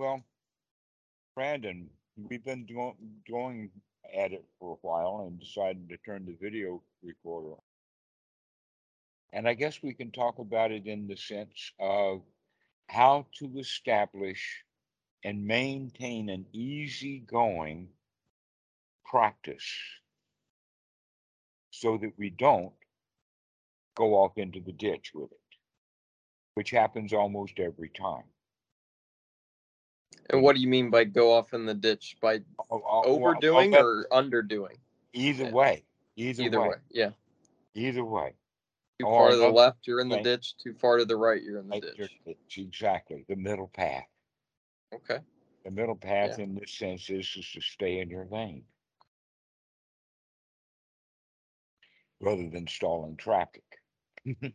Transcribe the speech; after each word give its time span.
Well, 0.00 0.24
Brandon, 1.34 1.90
we've 2.16 2.42
been 2.42 2.66
going 3.28 3.70
at 4.16 4.32
it 4.32 4.46
for 4.58 4.72
a 4.72 4.86
while 4.86 5.26
and 5.26 5.38
decided 5.38 5.90
to 5.90 5.98
turn 5.98 6.24
the 6.24 6.38
video 6.40 6.82
recorder 7.02 7.50
on. 7.50 7.62
And 9.34 9.46
I 9.46 9.52
guess 9.52 9.82
we 9.82 9.92
can 9.92 10.10
talk 10.10 10.38
about 10.38 10.72
it 10.72 10.86
in 10.86 11.06
the 11.06 11.18
sense 11.18 11.72
of 11.78 12.22
how 12.88 13.26
to 13.40 13.58
establish 13.58 14.64
and 15.22 15.46
maintain 15.46 16.30
an 16.30 16.46
easygoing 16.54 17.88
practice 19.04 19.70
so 21.72 21.98
that 21.98 22.14
we 22.16 22.30
don't 22.30 22.72
go 23.96 24.14
off 24.14 24.38
into 24.38 24.60
the 24.60 24.72
ditch 24.72 25.10
with 25.14 25.30
it, 25.30 25.58
which 26.54 26.70
happens 26.70 27.12
almost 27.12 27.58
every 27.58 27.90
time. 27.90 28.24
And 30.30 30.42
what 30.42 30.54
do 30.54 30.62
you 30.62 30.68
mean 30.68 30.90
by 30.90 31.04
go 31.04 31.32
off 31.32 31.52
in 31.54 31.66
the 31.66 31.74
ditch? 31.74 32.16
By 32.20 32.40
Oh, 32.70 32.82
oh, 32.86 33.02
overdoing 33.04 33.74
or 33.74 34.06
underdoing? 34.12 34.76
Either 35.12 35.44
yeah. 35.44 35.50
way, 35.50 35.84
either, 36.16 36.42
Either 36.44 36.60
way, 36.60 36.68
way, 36.68 36.74
yeah. 36.90 37.10
either 37.74 38.04
way. 38.04 38.34
Too 39.00 39.06
Or 39.06 39.18
far 39.24 39.30
to 39.30 39.36
the 39.36 39.48
left, 39.48 39.86
you're 39.86 40.00
in 40.00 40.08
the 40.08 40.20
ditch. 40.20 40.56
Too 40.58 40.74
far 40.74 40.98
to 40.98 41.04
the 41.04 41.16
right, 41.16 41.42
you're 41.42 41.58
in 41.58 41.66
the 41.68 41.72
Right, 41.72 41.82
ditch. 41.82 42.10
you're- 42.24 42.36
Exactly, 42.66 43.24
the 43.28 43.34
middle 43.36 43.68
path. 43.68 44.04
Okay. 44.94 45.18
The 45.64 45.70
middle 45.70 45.96
path 45.96 46.38
in 46.38 46.54
this 46.54 46.70
sense 46.72 47.10
is 47.10 47.26
just 47.28 47.52
to 47.54 47.60
stay 47.60 47.98
in 48.00 48.08
your 48.08 48.26
lane. 48.26 48.64
Rather 52.20 52.48
than 52.50 52.66
stalling 52.66 53.16
traffic. 53.16 53.64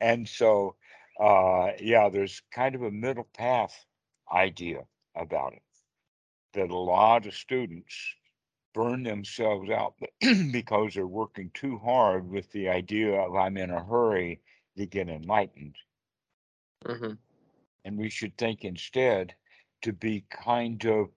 And 0.00 0.28
so, 0.28 0.76
uh, 1.18 1.72
yeah, 1.80 2.08
there's 2.08 2.40
kind 2.50 2.74
of 2.74 2.82
a 2.82 2.90
middle 2.90 3.24
path 3.34 3.86
idea 4.32 4.86
about 5.14 5.54
it. 5.54 5.62
That 6.52 6.70
a 6.70 6.76
lot 6.76 7.26
of 7.26 7.34
students 7.34 8.14
burn 8.74 9.02
themselves 9.04 9.70
out 9.70 9.94
because 10.52 10.94
they're 10.94 11.06
working 11.06 11.50
too 11.52 11.78
hard 11.78 12.28
with 12.28 12.50
the 12.52 12.68
idea 12.68 13.20
of 13.20 13.34
I'm 13.34 13.56
in 13.56 13.70
a 13.70 13.84
hurry 13.84 14.40
to 14.76 14.86
get 14.86 15.08
enlightened. 15.08 15.76
hmm 16.86 17.14
And 17.84 17.98
we 17.98 18.08
should 18.10 18.36
think 18.36 18.64
instead 18.64 19.34
to 19.82 19.92
be 19.92 20.22
kind 20.30 20.84
of 20.86 21.10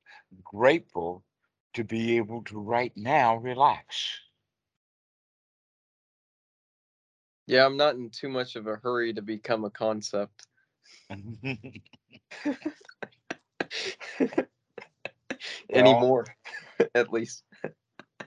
grateful 0.43 1.25
to 1.73 1.83
be 1.83 2.17
able 2.17 2.43
to 2.45 2.59
right 2.59 2.95
now 2.95 3.35
relax. 3.37 4.21
Yeah, 7.47 7.65
I'm 7.65 7.77
not 7.77 7.95
in 7.95 8.09
too 8.09 8.29
much 8.29 8.55
of 8.55 8.67
a 8.67 8.75
hurry 8.75 9.13
to 9.13 9.21
become 9.21 9.65
a 9.65 9.69
concept. 9.69 10.47
Anymore, 15.73 16.25
at 16.95 17.11
least. 17.11 17.43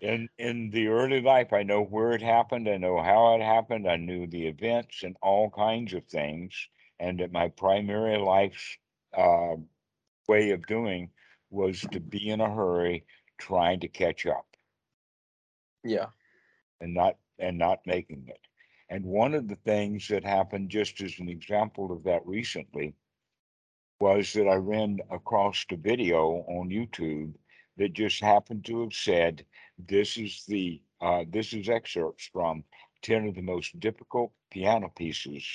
in 0.00 0.28
in 0.38 0.70
the 0.70 0.88
early 0.88 1.20
life, 1.20 1.52
I 1.52 1.62
know 1.62 1.82
where 1.82 2.12
it 2.12 2.22
happened, 2.22 2.68
I 2.68 2.76
know 2.76 3.00
how 3.02 3.34
it 3.36 3.42
happened, 3.42 3.88
I 3.88 3.96
knew 3.96 4.26
the 4.26 4.46
events 4.46 5.02
and 5.02 5.16
all 5.22 5.50
kinds 5.50 5.94
of 5.94 6.04
things, 6.06 6.52
and 7.00 7.20
that 7.20 7.32
my 7.32 7.48
primary 7.48 8.18
life's 8.18 8.78
uh, 9.16 9.56
way 10.28 10.50
of 10.50 10.66
doing 10.66 11.10
was 11.50 11.80
to 11.92 12.00
be 12.00 12.30
in 12.30 12.40
a 12.40 12.52
hurry, 12.52 13.04
trying 13.38 13.80
to 13.80 13.88
catch 13.88 14.26
up. 14.26 14.46
Yeah. 15.84 16.06
and 16.80 16.94
not 16.94 17.16
and 17.38 17.58
not 17.58 17.80
making 17.86 18.24
it. 18.28 18.40
And 18.88 19.04
one 19.04 19.34
of 19.34 19.48
the 19.48 19.56
things 19.56 20.08
that 20.08 20.24
happened, 20.24 20.70
just 20.70 21.00
as 21.00 21.18
an 21.18 21.28
example 21.28 21.90
of 21.90 22.04
that 22.04 22.27
recently, 22.27 22.95
was 24.00 24.33
that 24.34 24.46
I 24.46 24.56
ran 24.56 24.98
across 25.11 25.64
a 25.70 25.77
video 25.77 26.45
on 26.46 26.68
YouTube 26.68 27.34
that 27.77 27.92
just 27.92 28.20
happened 28.20 28.64
to 28.67 28.83
have 28.83 28.92
said, 28.92 29.46
"This 29.78 30.17
is 30.17 30.45
the 30.46 30.83
uh, 31.00 31.24
this 31.28 31.52
is 31.52 31.68
excerpts 31.68 32.28
from 32.33 32.64
ten 33.02 33.27
of 33.27 33.34
the 33.34 33.42
most 33.42 33.78
difficult 33.80 34.33
piano 34.50 34.90
pieces 34.95 35.46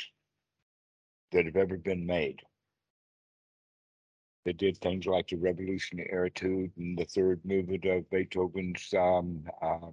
that 1.31 1.45
have 1.45 1.55
ever 1.55 1.77
been 1.77 2.05
made." 2.05 2.41
They 4.45 4.53
did 4.53 4.77
things 4.77 5.05
like 5.05 5.27
the 5.27 5.35
Revolutionary 5.35 6.31
Etude 6.31 6.71
and 6.77 6.97
the 6.97 7.05
third 7.05 7.45
movement 7.45 7.85
of 7.85 8.09
Beethoven's 8.09 8.91
um, 8.93 9.43
uh, 9.61 9.91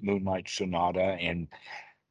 Moonlight 0.00 0.48
Sonata. 0.48 1.16
And 1.20 1.48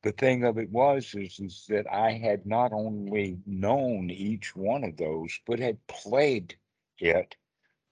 the 0.04 0.12
thing 0.12 0.44
of 0.44 0.58
it 0.58 0.70
was 0.70 1.16
is, 1.16 1.40
is 1.40 1.66
that 1.70 1.92
I 1.92 2.12
had 2.12 2.46
not 2.46 2.74
only 2.74 3.40
known 3.46 4.10
each 4.10 4.56
one 4.56 4.84
of 4.84 4.98
those, 4.98 5.40
but 5.48 5.60
had 5.60 5.86
played 5.88 6.56
it 7.00 7.36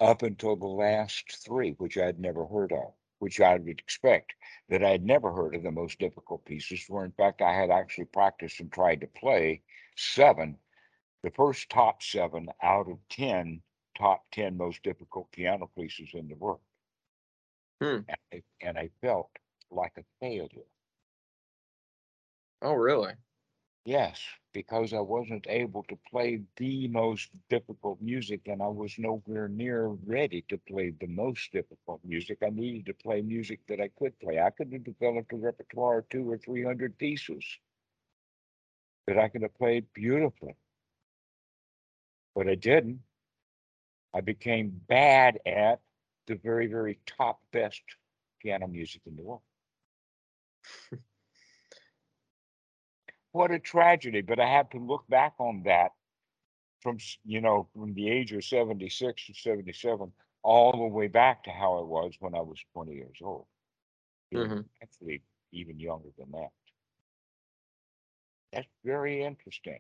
up 0.02 0.22
until 0.22 0.58
the 0.58 0.68
last 0.68 1.44
three, 1.46 1.72
which 1.78 1.98
I 1.98 2.06
had 2.06 2.20
never 2.20 2.46
heard 2.46 2.74
of, 2.74 2.94
which 3.20 3.40
I 3.40 3.56
would 3.56 3.80
expect 3.80 4.34
that 4.68 4.84
I 4.84 4.90
had 4.90 5.06
never 5.06 5.32
heard 5.32 5.56
of 5.56 5.64
the 5.64 5.72
most 5.72 6.00
difficult 6.00 6.44
pieces, 6.44 6.84
where 6.90 7.06
in 7.06 7.14
fact 7.14 7.42
I 7.42 7.54
had 7.54 7.72
actually 7.72 8.06
practiced 8.06 8.60
and 8.60 8.72
tried 8.72 9.02
to 9.02 9.08
play 9.08 9.62
seven, 9.96 10.58
the 11.24 11.32
first 11.32 11.70
top 11.70 12.04
seven 12.04 12.50
out 12.62 12.90
of 12.90 12.98
10 13.10 13.62
top 13.98 14.24
10 14.32 14.58
most 14.58 14.82
difficult 14.84 15.32
piano 15.32 15.70
pieces 15.78 16.10
in 16.14 16.28
the 16.28 16.36
world. 16.36 16.60
Hmm. 17.82 18.00
And, 18.08 18.18
I, 18.34 18.44
and 18.62 18.78
I 18.78 18.90
felt 19.02 19.30
like 19.70 19.94
a 19.98 20.04
failure. 20.20 20.66
Oh, 22.64 22.74
really? 22.74 23.14
Yes, 23.86 24.22
because 24.54 24.94
I 24.94 25.00
wasn't 25.02 25.48
able 25.50 25.84
to 25.84 25.98
play 26.10 26.44
the 26.58 26.88
most 26.90 27.32
difficult 27.50 28.02
music 28.02 28.48
and 28.48 28.62
I 28.62 28.68
was 28.68 29.00
nowhere 29.00 29.48
near 29.50 29.88
ready 29.88 30.44
to 30.50 30.58
play 30.58 30.92
the 30.92 31.08
most 31.08 31.52
difficult 31.52 32.04
music. 32.06 32.40
I 32.44 32.50
needed 32.50 32.88
to 32.88 32.94
play 32.96 33.22
music 33.22 33.66
that 33.68 33.82
I 33.82 33.90
could 33.90 34.20
play. 34.20 34.40
I 34.40 34.52
could 34.52 34.74
have 34.74 34.84
developed 34.86 35.34
a 35.34 35.38
repertoire 35.38 36.00
of 36.00 36.10
two 36.10 36.30
or 36.30 36.38
three 36.38 36.64
hundred 36.64 36.98
pieces 36.98 37.46
that 39.08 39.18
I 39.18 39.28
could 39.30 39.44
have 39.44 39.54
played 39.56 39.92
beautifully. 39.94 40.56
But 42.36 42.50
I 42.50 42.56
didn't. 42.56 43.04
I 44.14 44.22
became 44.22 44.70
bad 44.88 45.40
at 45.46 45.82
the 46.26 46.36
very, 46.36 46.68
very 46.68 47.00
top 47.06 47.42
best 47.52 47.84
piano 48.40 48.68
music 48.68 49.02
in 49.06 49.16
the 49.18 49.24
world. 49.24 49.42
what 53.32 53.52
a 53.52 53.60
tragedy. 53.60 54.22
But 54.22 54.40
I 54.40 54.48
have 54.48 54.70
to 54.72 54.78
look 54.80 55.08
back 55.08 55.36
on 55.40 55.64
that 55.64 55.92
from, 56.82 56.98
you 57.24 57.42
know, 57.42 57.68
from 57.74 57.94
the 57.94 58.10
age 58.10 58.32
of 58.34 58.44
76 58.44 59.26
to 59.28 59.34
77, 59.34 60.14
all 60.44 60.72
the 60.74 60.86
way 60.96 61.08
back 61.08 61.44
to 61.44 61.52
how 61.52 61.78
I 61.80 61.84
was 61.84 62.16
when 62.20 62.36
I 62.36 62.42
was 62.42 62.64
20 62.74 62.94
years 62.96 63.20
old. 63.22 63.48
Mhm. 64.34 64.70
Actually, 64.82 65.24
even 65.52 65.80
younger 65.80 66.10
than 66.18 66.32
that. 66.32 66.52
That's 68.54 68.68
very 68.84 69.24
interesting. 69.24 69.80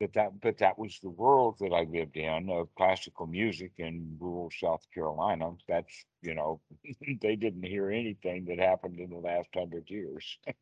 But 0.00 0.12
that, 0.14 0.40
but 0.40 0.58
that 0.58 0.78
was 0.78 0.98
the 1.00 1.10
world 1.10 1.58
that 1.60 1.72
I 1.72 1.82
lived 1.82 2.16
in 2.16 2.50
of 2.50 2.74
classical 2.76 3.26
music 3.26 3.72
in 3.78 4.16
rural 4.20 4.50
South 4.50 4.86
Carolina. 4.92 5.56
That's, 5.68 6.04
you 6.22 6.34
know, 6.34 6.60
they 7.22 7.36
didn't 7.36 7.64
hear 7.64 7.90
anything 7.90 8.44
that 8.46 8.58
happened 8.58 8.98
in 9.00 9.10
the 9.10 9.16
last 9.16 9.48
hundred 9.54 9.90
years. 9.90 10.38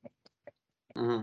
hmm 0.96 1.22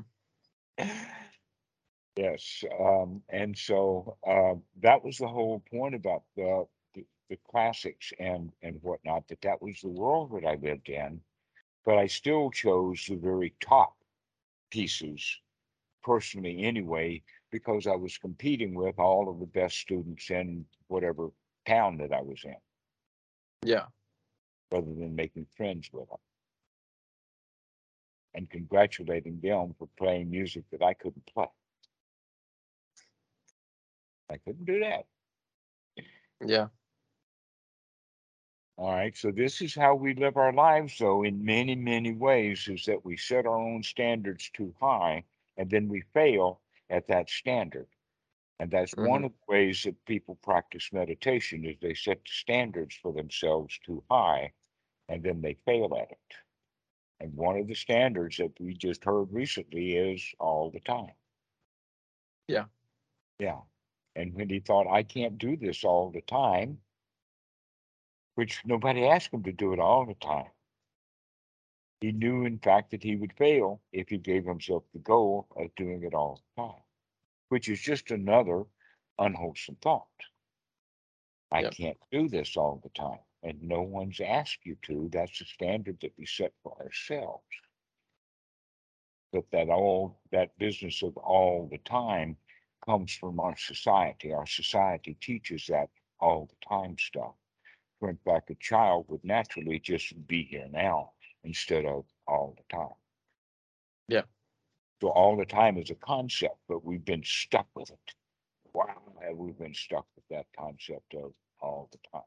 Yes, 2.17 2.63
um, 2.79 3.23
and 3.29 3.57
so, 3.57 4.17
uh, 4.27 4.55
that 4.81 5.03
was 5.03 5.17
the 5.17 5.27
whole 5.27 5.63
point 5.71 5.95
about 5.95 6.23
the, 6.35 6.67
the, 6.93 7.05
the 7.29 7.37
classics 7.49 8.11
and, 8.19 8.51
and 8.61 8.77
whatnot, 8.81 9.27
that 9.29 9.41
that 9.41 9.61
was 9.61 9.79
the 9.81 9.89
world 9.89 10.31
that 10.33 10.45
I 10.45 10.55
lived 10.55 10.89
in. 10.89 11.21
But 11.85 11.97
I 11.97 12.07
still 12.07 12.51
chose 12.51 13.05
the 13.07 13.15
very 13.15 13.53
top 13.61 13.95
pieces 14.69 15.39
personally 16.03 16.63
anyway, 16.63 17.21
because 17.51 17.87
I 17.87 17.95
was 17.95 18.17
competing 18.17 18.73
with 18.73 18.99
all 18.99 19.29
of 19.29 19.39
the 19.39 19.45
best 19.45 19.77
students 19.77 20.29
in 20.29 20.65
whatever 20.87 21.29
town 21.65 21.97
that 21.97 22.11
I 22.11 22.21
was 22.21 22.43
in, 22.43 22.55
Yeah. 23.63 23.85
rather 24.71 24.93
than 24.93 25.15
making 25.15 25.45
friends 25.55 25.89
with 25.93 26.09
them. 26.09 26.17
And 28.33 28.49
congratulating 28.49 29.39
them 29.41 29.75
for 29.77 29.89
playing 29.97 30.29
music 30.29 30.63
that 30.71 30.81
I 30.81 30.93
couldn't 30.93 31.25
play. 31.33 31.47
I 34.29 34.37
couldn't 34.37 34.65
do 34.65 34.79
that. 34.79 35.05
Yeah. 36.45 36.67
All 38.77 38.91
right, 38.91 39.15
so 39.15 39.31
this 39.31 39.61
is 39.61 39.75
how 39.75 39.93
we 39.93 40.15
live 40.15 40.37
our 40.37 40.53
lives, 40.53 40.97
though, 40.97 41.23
in 41.23 41.45
many, 41.45 41.75
many 41.75 42.13
ways, 42.13 42.67
is 42.67 42.85
that 42.85 43.05
we 43.05 43.15
set 43.15 43.45
our 43.45 43.59
own 43.59 43.83
standards 43.83 44.49
too 44.49 44.73
high 44.79 45.23
and 45.57 45.69
then 45.69 45.87
we 45.87 46.01
fail 46.13 46.61
at 46.89 47.07
that 47.07 47.29
standard. 47.29 47.87
And 48.59 48.71
that's 48.71 48.95
mm-hmm. 48.95 49.09
one 49.09 49.23
of 49.25 49.31
the 49.31 49.53
ways 49.53 49.83
that 49.83 50.03
people 50.05 50.35
practice 50.41 50.89
meditation 50.91 51.65
is 51.65 51.75
they 51.79 51.93
set 51.93 52.23
the 52.23 52.31
standards 52.31 52.95
for 52.95 53.13
themselves 53.13 53.77
too 53.85 54.03
high 54.09 54.53
and 55.09 55.21
then 55.21 55.41
they 55.41 55.57
fail 55.65 55.95
at 55.99 56.11
it. 56.11 56.35
And 57.21 57.35
one 57.35 57.59
of 57.59 57.67
the 57.67 57.75
standards 57.75 58.37
that 58.37 58.59
we 58.59 58.73
just 58.73 59.05
heard 59.05 59.31
recently 59.31 59.95
is 59.95 60.33
all 60.39 60.71
the 60.71 60.79
time. 60.81 61.13
Yeah. 62.47 62.65
Yeah. 63.39 63.61
And 64.15 64.33
when 64.33 64.49
he 64.49 64.59
thought, 64.59 64.87
I 64.87 65.03
can't 65.03 65.37
do 65.37 65.55
this 65.55 65.83
all 65.83 66.11
the 66.11 66.21
time, 66.21 66.83
which 68.35 68.65
nobody 68.65 69.05
asked 69.05 69.33
him 69.33 69.43
to 69.43 69.53
do 69.53 69.73
it 69.73 69.79
all 69.79 70.05
the 70.05 70.15
time. 70.15 70.51
He 72.01 72.11
knew, 72.11 72.45
in 72.45 72.57
fact, 72.59 72.91
that 72.91 73.03
he 73.03 73.15
would 73.15 73.33
fail 73.37 73.83
if 73.91 74.09
he 74.09 74.17
gave 74.17 74.45
himself 74.45 74.83
the 74.91 74.99
goal 74.99 75.47
of 75.55 75.75
doing 75.75 76.03
it 76.03 76.15
all 76.15 76.41
the 76.55 76.63
time, 76.63 76.83
which 77.49 77.69
is 77.69 77.79
just 77.79 78.09
another 78.09 78.65
unwholesome 79.19 79.77
thought. 79.77 80.07
I 81.51 81.61
Yep. 81.61 81.73
can't 81.73 81.99
do 82.11 82.29
this 82.29 82.57
all 82.57 82.77
the 82.83 82.89
time, 82.89 83.19
and 83.43 83.61
no 83.61 83.81
one's 83.81 84.19
asked 84.19 84.59
you 84.65 84.77
to. 84.83 85.09
That's 85.11 85.39
the 85.39 85.45
standard 85.45 85.97
that 86.01 86.13
we 86.17 86.25
set 86.25 86.53
for 86.63 86.77
ourselves. 86.81 87.43
But 89.33 89.45
that 89.51 89.69
all 89.69 90.19
that 90.31 90.57
business 90.57 91.01
of 91.03 91.17
all 91.17 91.67
the 91.71 91.77
time 91.79 92.37
comes 92.85 93.13
from 93.13 93.39
our 93.39 93.55
society. 93.57 94.33
Our 94.33 94.45
society 94.45 95.17
teaches 95.21 95.65
that 95.67 95.89
all 96.19 96.47
the 96.49 96.67
time 96.67 96.97
stuff. 96.97 97.35
In 98.01 98.17
fact, 98.25 98.49
a 98.49 98.55
child 98.55 99.05
would 99.09 99.23
naturally 99.23 99.79
just 99.79 100.13
be 100.27 100.43
here 100.43 100.67
now 100.71 101.11
instead 101.43 101.85
of 101.85 102.05
all 102.27 102.55
the 102.57 102.75
time. 102.75 102.95
Yeah. 104.07 104.23
So 105.01 105.09
all 105.09 105.37
the 105.37 105.45
time 105.45 105.77
is 105.77 105.89
a 105.89 105.95
concept, 105.95 106.57
but 106.67 106.83
we've 106.83 107.05
been 107.05 107.23
stuck 107.23 107.67
with 107.75 107.91
it. 107.91 108.15
Wow, 108.73 109.01
have 109.21 109.37
we 109.37 109.51
been 109.51 109.73
stuck 109.73 110.05
with 110.15 110.25
that 110.29 110.45
concept 110.57 111.13
of 111.15 111.33
all 111.59 111.89
the 111.91 111.99
time? 112.11 112.23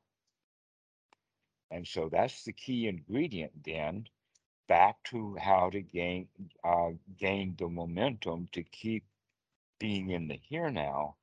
And 1.75 1.89
so 1.89 2.09
that's 2.09 2.45
the 2.45 2.53
key 2.53 2.87
ingredient 2.87 3.65
then 3.65 4.07
back 4.69 5.03
to 5.11 5.35
how 5.41 5.71
to 5.71 5.83
gain 5.83 6.29
uh, 6.63 6.91
gain 7.19 7.57
the 7.59 7.69
momentum 7.69 8.49
to 8.53 8.63
keep 8.63 9.03
being 9.81 10.11
in 10.11 10.29
the 10.29 10.37
here 10.37 10.71
now 10.71 11.17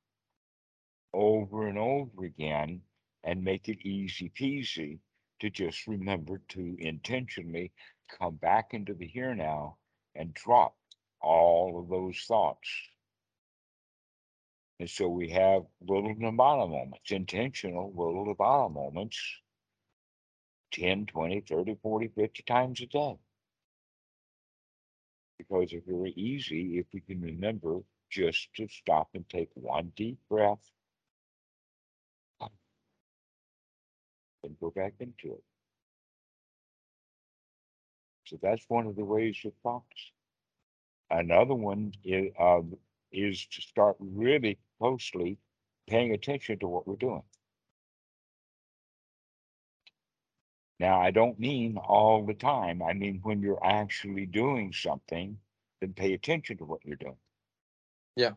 over 1.14 1.68
and 1.68 1.78
over 1.78 2.26
again 2.26 2.82
and 3.24 3.42
make 3.42 3.70
it 3.70 3.88
easy 3.88 4.30
peasy 4.38 5.00
to 5.40 5.50
just 5.50 5.88
remember 5.88 6.42
to 6.50 6.76
intentionally 6.80 7.72
come 8.10 8.36
back 8.36 8.74
into 8.74 8.94
the 8.94 9.08
here 9.08 9.34
now 9.34 9.78
and 10.16 10.34
drop 10.34 10.76
all 11.22 11.80
of 11.80 11.88
those 11.88 12.20
thoughts. 12.28 12.70
And 14.82 14.90
so 14.90 15.08
we 15.08 15.30
have 15.30 15.64
little 15.80 16.14
Nirvana 16.14 16.68
moments, 16.68 17.10
intentional 17.10 17.94
little 17.96 18.26
Nirvana 18.26 18.68
moments 18.68 19.18
10, 20.72 21.06
20, 21.06 21.42
30, 21.42 21.76
40, 21.82 22.08
50 22.08 22.44
times 22.44 22.82
a 22.82 22.86
day. 22.86 23.18
Because 25.38 25.74
it's 25.74 25.88
very 25.88 26.12
easy 26.12 26.78
if 26.80 26.86
we 26.94 27.02
can 27.02 27.22
remember 27.22 27.80
just 28.10 28.54
to 28.56 28.68
stop 28.68 29.10
and 29.14 29.28
take 29.30 29.50
one 29.56 29.92
deep 29.96 30.18
breath 30.30 30.72
and 34.44 34.60
go 34.60 34.72
back 34.72 34.94
into 35.00 35.34
it. 35.34 35.44
So 38.26 38.38
that's 38.42 38.66
one 38.70 38.88
of 38.88 38.96
the 38.96 39.04
ways 39.04 39.38
of 39.46 39.54
focus. 39.64 40.12
Another 41.10 41.56
one 41.56 41.94
is, 42.04 42.32
uh, 42.40 42.62
is 43.12 43.46
to 43.48 43.62
start 43.62 43.98
really 44.00 44.58
closely 44.80 45.38
paying 45.88 46.14
attention 46.14 46.60
to 46.60 46.68
what 46.68 46.88
we're 46.88 46.96
doing. 46.96 47.24
Now, 50.82 51.00
I 51.00 51.12
don't 51.12 51.40
mean 51.40 51.78
all 51.78 52.26
the 52.26 52.34
time. 52.34 52.82
I 52.82 52.94
mean 52.94 53.22
when 53.22 53.42
you're 53.42 53.64
actually 53.64 54.26
doing 54.26 54.74
something, 54.74 55.40
then 55.80 55.94
pay 55.94 56.14
attention 56.14 56.58
to 56.58 56.66
what 56.66 56.84
you're 56.84 56.98
doing. 56.98 57.20
Yeah. 58.16 58.34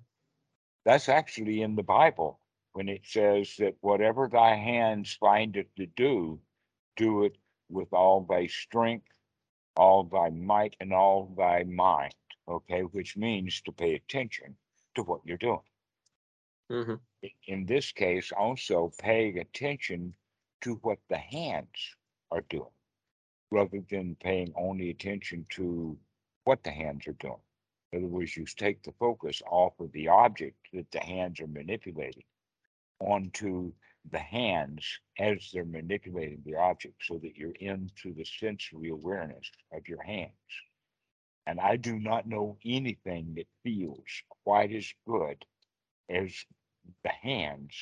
That's 0.85 1.08
actually 1.08 1.62
in 1.62 1.75
the 1.75 1.82
Bible 1.82 2.41
when 2.75 2.88
it 2.88 3.06
says 3.06 3.56
that 3.56 3.76
whatever 3.81 4.29
thy 4.29 4.56
hands 4.56 5.14
findeth 5.14 5.75
to 5.76 5.87
do, 5.87 6.41
do 6.96 7.25
it 7.25 7.38
with 7.70 7.93
all 7.94 8.20
thy 8.25 8.47
strength, 8.47 9.08
all 9.76 10.05
thy 10.05 10.31
might, 10.31 10.76
and 10.81 10.93
all 10.93 11.35
thy 11.37 11.64
mind. 11.64 12.14
Okay, 12.47 12.82
which 12.82 13.17
means 13.17 13.62
to 13.62 13.73
pay 13.73 13.94
attention 13.94 14.58
to 14.97 15.02
what 15.02 15.25
you're 15.25 15.38
doing. 15.38 15.64
hmm 16.69 16.97
In 17.47 17.64
this 17.67 17.93
case, 17.93 18.32
also 18.32 18.93
paying 18.99 19.38
attention 19.38 20.14
to 20.61 20.75
what 20.76 20.99
the 21.08 21.19
hands 21.19 21.97
are 22.35 22.45
doing 22.51 22.71
rather 23.51 23.81
than 23.89 24.17
paying 24.17 24.53
only 24.57 24.91
attention 24.91 25.47
to 25.49 25.97
what 26.45 26.63
the 26.65 26.71
hands 26.71 27.07
are 27.07 27.17
doing. 27.21 27.41
In 27.93 28.01
other 28.01 28.09
words, 28.09 28.37
you 28.37 28.45
take 28.45 28.83
the 28.83 28.93
focus 28.99 29.41
off 29.47 29.79
of 29.79 29.93
the 29.93 30.09
object 30.09 30.57
that 30.73 30.91
the 30.91 31.01
hands 31.01 31.41
are 31.41 31.47
manipulating 31.47 32.25
onto 32.99 33.73
the 34.11 34.19
hands 34.19 34.85
as 35.19 35.51
they're 35.53 35.65
manipulating 35.65 36.43
the 36.45 36.57
object 36.57 36.97
so 37.03 37.19
that 37.19 37.37
you're 37.37 37.55
into 37.61 38.13
the 38.15 38.25
sensory 38.25 38.91
awareness 38.91 39.51
of 39.73 39.87
your 39.89 40.03
hands. 40.03 40.33
And 41.47 41.61
I 41.61 41.77
do 41.77 41.99
not 41.99 42.27
know 42.27 42.59
anything 42.65 43.35
that 43.37 43.47
feels 43.63 44.03
quite 44.45 44.73
as 44.73 44.93
good 45.07 45.45
as 46.11 46.35
the 47.03 47.11
hands 47.11 47.75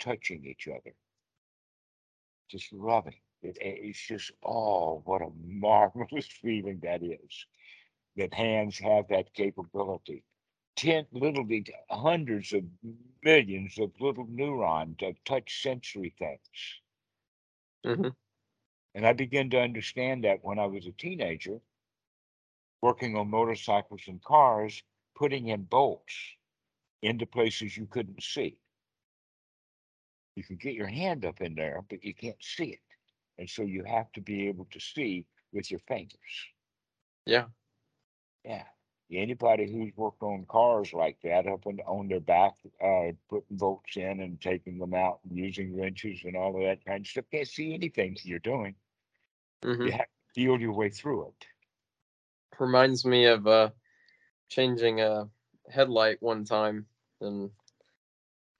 touching 0.00 0.44
each 0.44 0.66
other. 0.68 0.94
Just 2.52 2.72
loving. 2.72 3.20
It, 3.42 3.58
it's 3.60 4.06
just, 4.06 4.32
oh, 4.44 5.02
what 5.06 5.22
a 5.22 5.30
marvelous 5.44 6.26
feeling 6.42 6.80
that 6.84 7.02
is. 7.02 7.46
That 8.16 8.34
hands 8.34 8.78
have 8.78 9.08
that 9.08 9.34
capability. 9.34 10.24
Ten, 10.76 11.06
literally 11.12 11.66
hundreds 11.90 12.52
of 12.52 12.64
millions 13.24 13.78
of 13.78 13.92
little 14.00 14.26
neurons 14.28 14.98
of 15.02 15.22
touch 15.24 15.62
sensory 15.62 16.10
things. 16.18 16.82
hmm 17.84 18.12
And 18.94 19.06
I 19.06 19.12
began 19.12 19.50
to 19.50 19.60
understand 19.60 20.24
that 20.24 20.42
when 20.42 20.58
I 20.58 20.66
was 20.66 20.86
a 20.86 20.92
teenager, 20.92 21.60
working 22.82 23.16
on 23.16 23.30
motorcycles 23.30 24.08
and 24.08 24.22
cars, 24.22 24.82
putting 25.14 25.48
in 25.48 25.64
bolts 25.64 26.36
into 27.02 27.26
places 27.26 27.76
you 27.76 27.86
couldn't 27.86 28.22
see. 28.22 28.58
You 30.34 30.44
can 30.44 30.56
get 30.56 30.74
your 30.74 30.86
hand 30.88 31.24
up 31.24 31.40
in 31.40 31.54
there, 31.54 31.82
but 31.88 32.04
you 32.04 32.14
can't 32.14 32.42
see 32.42 32.70
it. 32.72 32.80
And 33.38 33.48
so 33.48 33.62
you 33.62 33.84
have 33.84 34.12
to 34.12 34.20
be 34.20 34.48
able 34.48 34.66
to 34.66 34.80
see 34.80 35.26
with 35.52 35.70
your 35.70 35.80
fingers. 35.80 36.52
Yeah. 37.26 37.48
Yeah. 38.44 38.64
Anybody 39.10 39.70
who's 39.70 39.94
worked 39.96 40.22
on 40.22 40.46
cars 40.46 40.92
like 40.94 41.20
that 41.22 41.46
up 41.46 41.66
on, 41.66 41.80
on 41.86 42.08
their 42.08 42.20
back, 42.20 42.54
uh, 42.82 43.12
putting 43.28 43.56
bolts 43.58 43.96
in 43.96 44.20
and 44.20 44.40
taking 44.40 44.78
them 44.78 44.94
out 44.94 45.20
and 45.24 45.36
using 45.36 45.76
wrenches 45.76 46.22
and 46.24 46.36
all 46.36 46.56
of 46.56 46.62
that 46.62 46.84
kind 46.84 47.04
of 47.04 47.06
stuff 47.06 47.24
can't 47.30 47.48
see 47.48 47.74
anything 47.74 48.16
you're 48.24 48.38
doing. 48.38 48.76
hmm 49.64 49.86
You 49.86 49.92
have 49.92 50.06
to 50.06 50.32
feel 50.34 50.60
your 50.60 50.72
way 50.72 50.90
through 50.90 51.28
it. 51.28 51.46
Reminds 52.58 53.04
me 53.04 53.26
of 53.26 53.46
uh 53.46 53.70
changing 54.48 55.00
a 55.00 55.30
headlight 55.70 56.22
one 56.22 56.44
time 56.44 56.86
in 57.20 57.52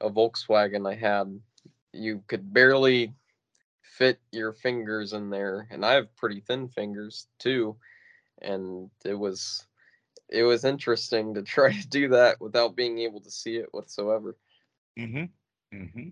a 0.01 0.11
Volkswagen 0.11 0.87
I 0.91 0.95
had. 0.95 1.41
You 1.93 2.23
could 2.27 2.53
barely 2.53 3.15
fit 3.83 4.21
your 4.33 4.53
fingers 4.53 5.13
in 5.13 5.31
there, 5.31 5.69
and 5.71 5.85
I 5.85 5.95
have 5.95 6.15
pretty 6.17 6.41
thin 6.41 6.69
fingers 6.69 7.29
too. 7.39 7.77
And 8.41 8.91
it 9.05 9.15
was 9.15 9.67
it 10.29 10.43
was 10.45 10.65
interesting 10.65 11.35
to 11.35 11.43
try 11.43 11.73
to 11.73 11.89
do 11.89 12.09
that 12.09 12.41
without 12.41 12.77
being 12.77 12.99
able 13.01 13.21
to 13.21 13.31
see 13.31 13.57
it 13.57 13.73
whatsoever. 13.73 14.37
Mm-hmm. 14.99 15.77
Mm-hmm. 15.77 16.09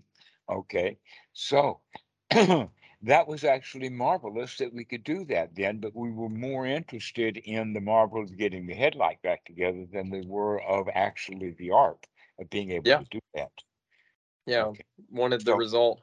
Okay. 0.49 0.97
So 1.33 1.81
that 2.31 3.27
was 3.27 3.43
actually 3.43 3.89
marvelous 3.89 4.57
that 4.57 4.73
we 4.73 4.85
could 4.85 5.03
do 5.03 5.25
that 5.25 5.55
then, 5.55 5.79
but 5.79 5.95
we 5.95 6.11
were 6.11 6.29
more 6.29 6.65
interested 6.65 7.37
in 7.37 7.73
the 7.73 7.81
marvel 7.81 8.21
of 8.23 8.37
getting 8.37 8.65
the 8.67 8.73
headlight 8.73 9.21
back 9.21 9.45
together 9.45 9.85
than 9.91 10.09
we 10.09 10.21
were 10.25 10.61
of 10.63 10.87
actually 10.93 11.51
the 11.51 11.71
art 11.71 12.07
of 12.39 12.49
being 12.49 12.71
able 12.71 12.85
Yeah. 12.89 12.97
to 12.97 13.05
do 13.05 13.19
that. 13.33 13.51
Yeah, 14.45 14.65
Okay. 14.65 14.83
wanted 15.09 15.41
the 15.41 15.51
So- 15.51 15.57
result. 15.57 16.01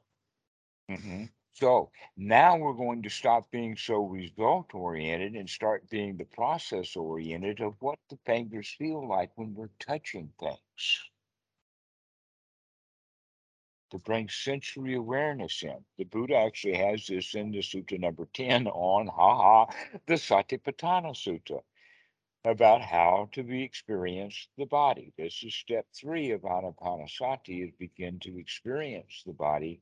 hmm 0.88 1.24
So 1.52 1.90
now 2.16 2.56
we're 2.56 2.72
going 2.74 3.02
to 3.02 3.10
stop 3.10 3.50
being 3.50 3.76
so 3.76 4.04
result 4.04 4.74
oriented 4.74 5.34
and 5.34 5.50
start 5.50 5.88
being 5.90 6.16
the 6.16 6.24
process 6.24 6.94
oriented 6.96 7.60
of 7.60 7.74
what 7.82 7.98
the 8.08 8.16
fingers 8.24 8.70
feel 8.70 9.06
like 9.08 9.36
when 9.36 9.54
we're 9.54 9.70
touching 9.80 10.32
things. 10.38 11.10
To 13.90 13.98
bring 13.98 14.28
sensory 14.28 14.94
awareness 14.94 15.62
in. 15.62 15.84
The 15.96 16.04
Buddha 16.04 16.36
actually 16.36 16.76
has 16.76 17.06
this 17.06 17.34
in 17.34 17.50
the 17.50 17.58
Sutta 17.60 17.98
number 17.98 18.26
10 18.34 18.66
on, 18.68 19.06
haha, 19.08 19.66
the 20.06 20.14
Satipatthana 20.14 21.12
Sutta 21.14 21.62
about 22.48 22.82
how 22.82 23.30
to 23.32 23.44
be 23.44 23.64
experience 23.64 24.48
the 24.58 24.66
body. 24.66 25.12
This 25.18 25.44
is 25.44 25.54
step 25.54 25.86
three 25.94 26.32
of 26.32 26.42
Anapanasati 26.42 27.64
is 27.68 27.72
begin 27.78 28.20
to 28.20 28.38
experience 28.40 29.24
the 29.26 29.34
body 29.34 29.80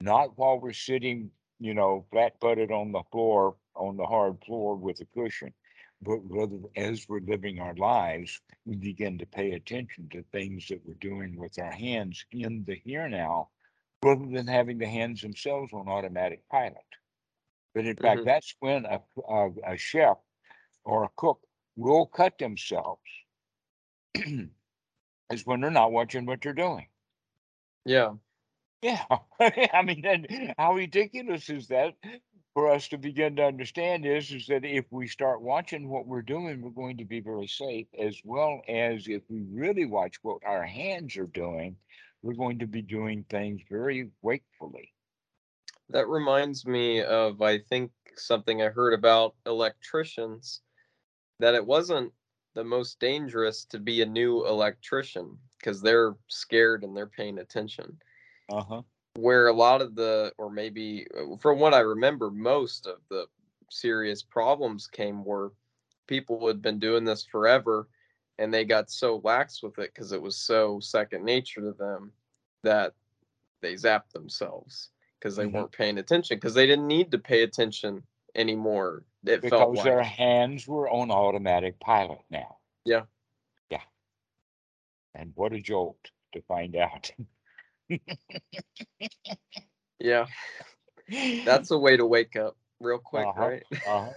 not 0.00 0.38
while 0.38 0.60
we're 0.60 0.72
sitting, 0.74 1.32
you 1.60 1.74
know, 1.74 2.06
flat 2.12 2.40
butted 2.40 2.72
on 2.72 2.92
the 2.92 3.02
floor, 3.12 3.56
on 3.76 3.96
the 3.98 4.06
hard 4.06 4.44
floor 4.44 4.76
with 4.76 5.00
a 5.00 5.06
cushion, 5.06 5.54
but 6.02 6.18
rather 6.30 6.58
as 6.76 7.08
we're 7.08 7.20
living 7.20 7.60
our 7.60 7.74
lives, 7.76 8.40
we 8.66 8.76
begin 8.76 9.18
to 9.18 9.26
pay 9.26 9.52
attention 9.52 10.08
to 10.10 10.22
things 10.24 10.68
that 10.68 10.82
we're 10.86 10.94
doing 10.96 11.36
with 11.36 11.58
our 11.58 11.72
hands 11.72 12.26
in 12.32 12.64
the 12.66 12.76
here 12.76 13.08
now, 13.08 13.50
rather 14.04 14.26
than 14.26 14.46
having 14.46 14.78
the 14.78 14.88
hands 14.88 15.22
themselves 15.22 15.72
on 15.74 15.88
automatic 15.88 16.48
pilot. 16.50 16.76
But 17.74 17.86
in 17.86 17.96
fact, 17.96 18.24
Mhm. 18.24 18.26
that's 18.26 18.54
when 18.60 18.86
a, 18.86 19.02
a, 19.28 19.50
a 19.66 19.78
chef 19.78 20.18
or 20.84 21.04
a 21.04 21.10
cook 21.16 21.40
will 21.78 22.06
cut 22.06 22.38
themselves. 22.38 23.00
is 24.14 25.46
when 25.46 25.60
they're 25.60 25.70
not 25.70 25.92
watching 25.92 26.26
what 26.26 26.40
they're 26.42 26.52
doing. 26.52 26.88
Yeah. 27.84 28.14
Yeah, 28.82 29.04
I 29.40 29.82
mean, 29.82 30.04
and 30.06 30.54
how 30.56 30.74
ridiculous 30.74 31.50
is 31.50 31.66
that 31.68 31.94
for 32.54 32.70
us 32.70 32.86
to 32.88 32.98
begin 32.98 33.34
to 33.36 33.44
understand 33.44 34.06
is, 34.06 34.30
is 34.30 34.46
that 34.46 34.64
if 34.64 34.84
we 34.90 35.08
start 35.08 35.42
watching 35.42 35.88
what 35.88 36.06
we're 36.06 36.22
doing, 36.22 36.62
we're 36.62 36.70
going 36.70 36.98
to 36.98 37.04
be 37.04 37.20
very 37.20 37.48
safe, 37.48 37.88
as 37.98 38.20
well 38.24 38.62
as 38.68 39.08
if 39.08 39.22
we 39.28 39.42
really 39.52 39.84
watch 39.84 40.16
what 40.22 40.38
our 40.46 40.64
hands 40.64 41.16
are 41.16 41.26
doing, 41.26 41.76
we're 42.22 42.34
going 42.34 42.60
to 42.60 42.68
be 42.68 42.82
doing 42.82 43.24
things 43.28 43.60
very 43.68 44.10
wakefully. 44.22 44.92
That 45.90 46.06
reminds 46.08 46.64
me 46.64 47.02
of, 47.02 47.42
I 47.42 47.58
think, 47.58 47.90
something 48.16 48.62
I 48.62 48.68
heard 48.68 48.94
about 48.94 49.34
electricians 49.44 50.60
that 51.38 51.54
it 51.54 51.66
wasn't 51.66 52.12
the 52.54 52.64
most 52.64 52.98
dangerous 53.00 53.64
to 53.66 53.78
be 53.78 54.02
a 54.02 54.06
new 54.06 54.46
electrician 54.46 55.38
because 55.58 55.80
they're 55.80 56.16
scared 56.28 56.84
and 56.84 56.96
they're 56.96 57.06
paying 57.06 57.38
attention. 57.38 58.00
Uh 58.48 58.62
huh. 58.64 58.82
Where 59.16 59.48
a 59.48 59.52
lot 59.52 59.82
of 59.82 59.94
the, 59.96 60.32
or 60.38 60.50
maybe 60.50 61.06
uh, 61.16 61.36
from 61.38 61.58
what 61.58 61.74
I 61.74 61.80
remember, 61.80 62.30
most 62.30 62.86
of 62.86 63.00
the 63.08 63.26
serious 63.70 64.22
problems 64.22 64.86
came 64.86 65.24
were 65.24 65.52
people 66.06 66.46
had 66.46 66.62
been 66.62 66.78
doing 66.78 67.04
this 67.04 67.24
forever 67.24 67.88
and 68.38 68.54
they 68.54 68.64
got 68.64 68.90
so 68.90 69.20
lax 69.24 69.62
with 69.62 69.78
it 69.78 69.92
because 69.94 70.12
it 70.12 70.22
was 70.22 70.36
so 70.36 70.80
second 70.80 71.24
nature 71.24 71.60
to 71.60 71.72
them 71.72 72.12
that 72.62 72.94
they 73.60 73.74
zapped 73.74 74.10
themselves 74.12 74.90
because 75.18 75.36
they 75.36 75.46
Mhm. 75.46 75.52
weren't 75.52 75.72
paying 75.72 75.98
attention 75.98 76.36
because 76.36 76.54
they 76.54 76.66
didn't 76.66 76.86
need 76.86 77.10
to 77.12 77.18
pay 77.18 77.42
attention 77.42 78.06
anymore. 78.34 79.04
It 79.28 79.42
felt 79.48 79.72
Because 79.72 79.84
their 79.84 80.02
hands 80.02 80.66
were 80.66 80.88
on 80.88 81.10
automatic 81.10 81.78
pilot 81.80 82.20
now. 82.30 82.56
Yeah. 82.84 83.02
Yeah. 83.70 83.82
And 85.14 85.32
what 85.34 85.52
a 85.52 85.60
jolt 85.60 85.98
to 86.32 86.42
find 86.42 86.76
out. 86.76 87.12
yeah, 89.98 90.26
that's 91.44 91.70
a 91.70 91.78
way 91.78 91.96
to 91.96 92.06
wake 92.06 92.36
up 92.36 92.56
real 92.80 92.98
quick, 92.98 93.26
Uh-huh. 93.26 93.46
right? 93.48 93.62
Uh-huh. 93.86 94.10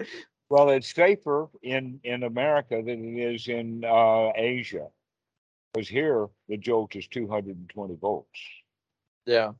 Well, 0.48 0.68
it's 0.68 0.94
safer 0.94 1.48
in, 1.62 1.98
in 2.04 2.24
America 2.24 2.82
than 2.84 3.16
it 3.16 3.34
is 3.34 3.48
in, 3.48 3.84
uh, 3.86 4.32
Asia. 4.34 4.88
Because 5.72 5.88
here, 5.88 6.28
the 6.46 6.58
jolt 6.58 6.94
is 6.94 7.08
two 7.08 7.26
hundred 7.26 7.56
and 7.56 7.70
twenty 7.70 7.94
volts, 7.94 8.38
yeah, 9.24 9.52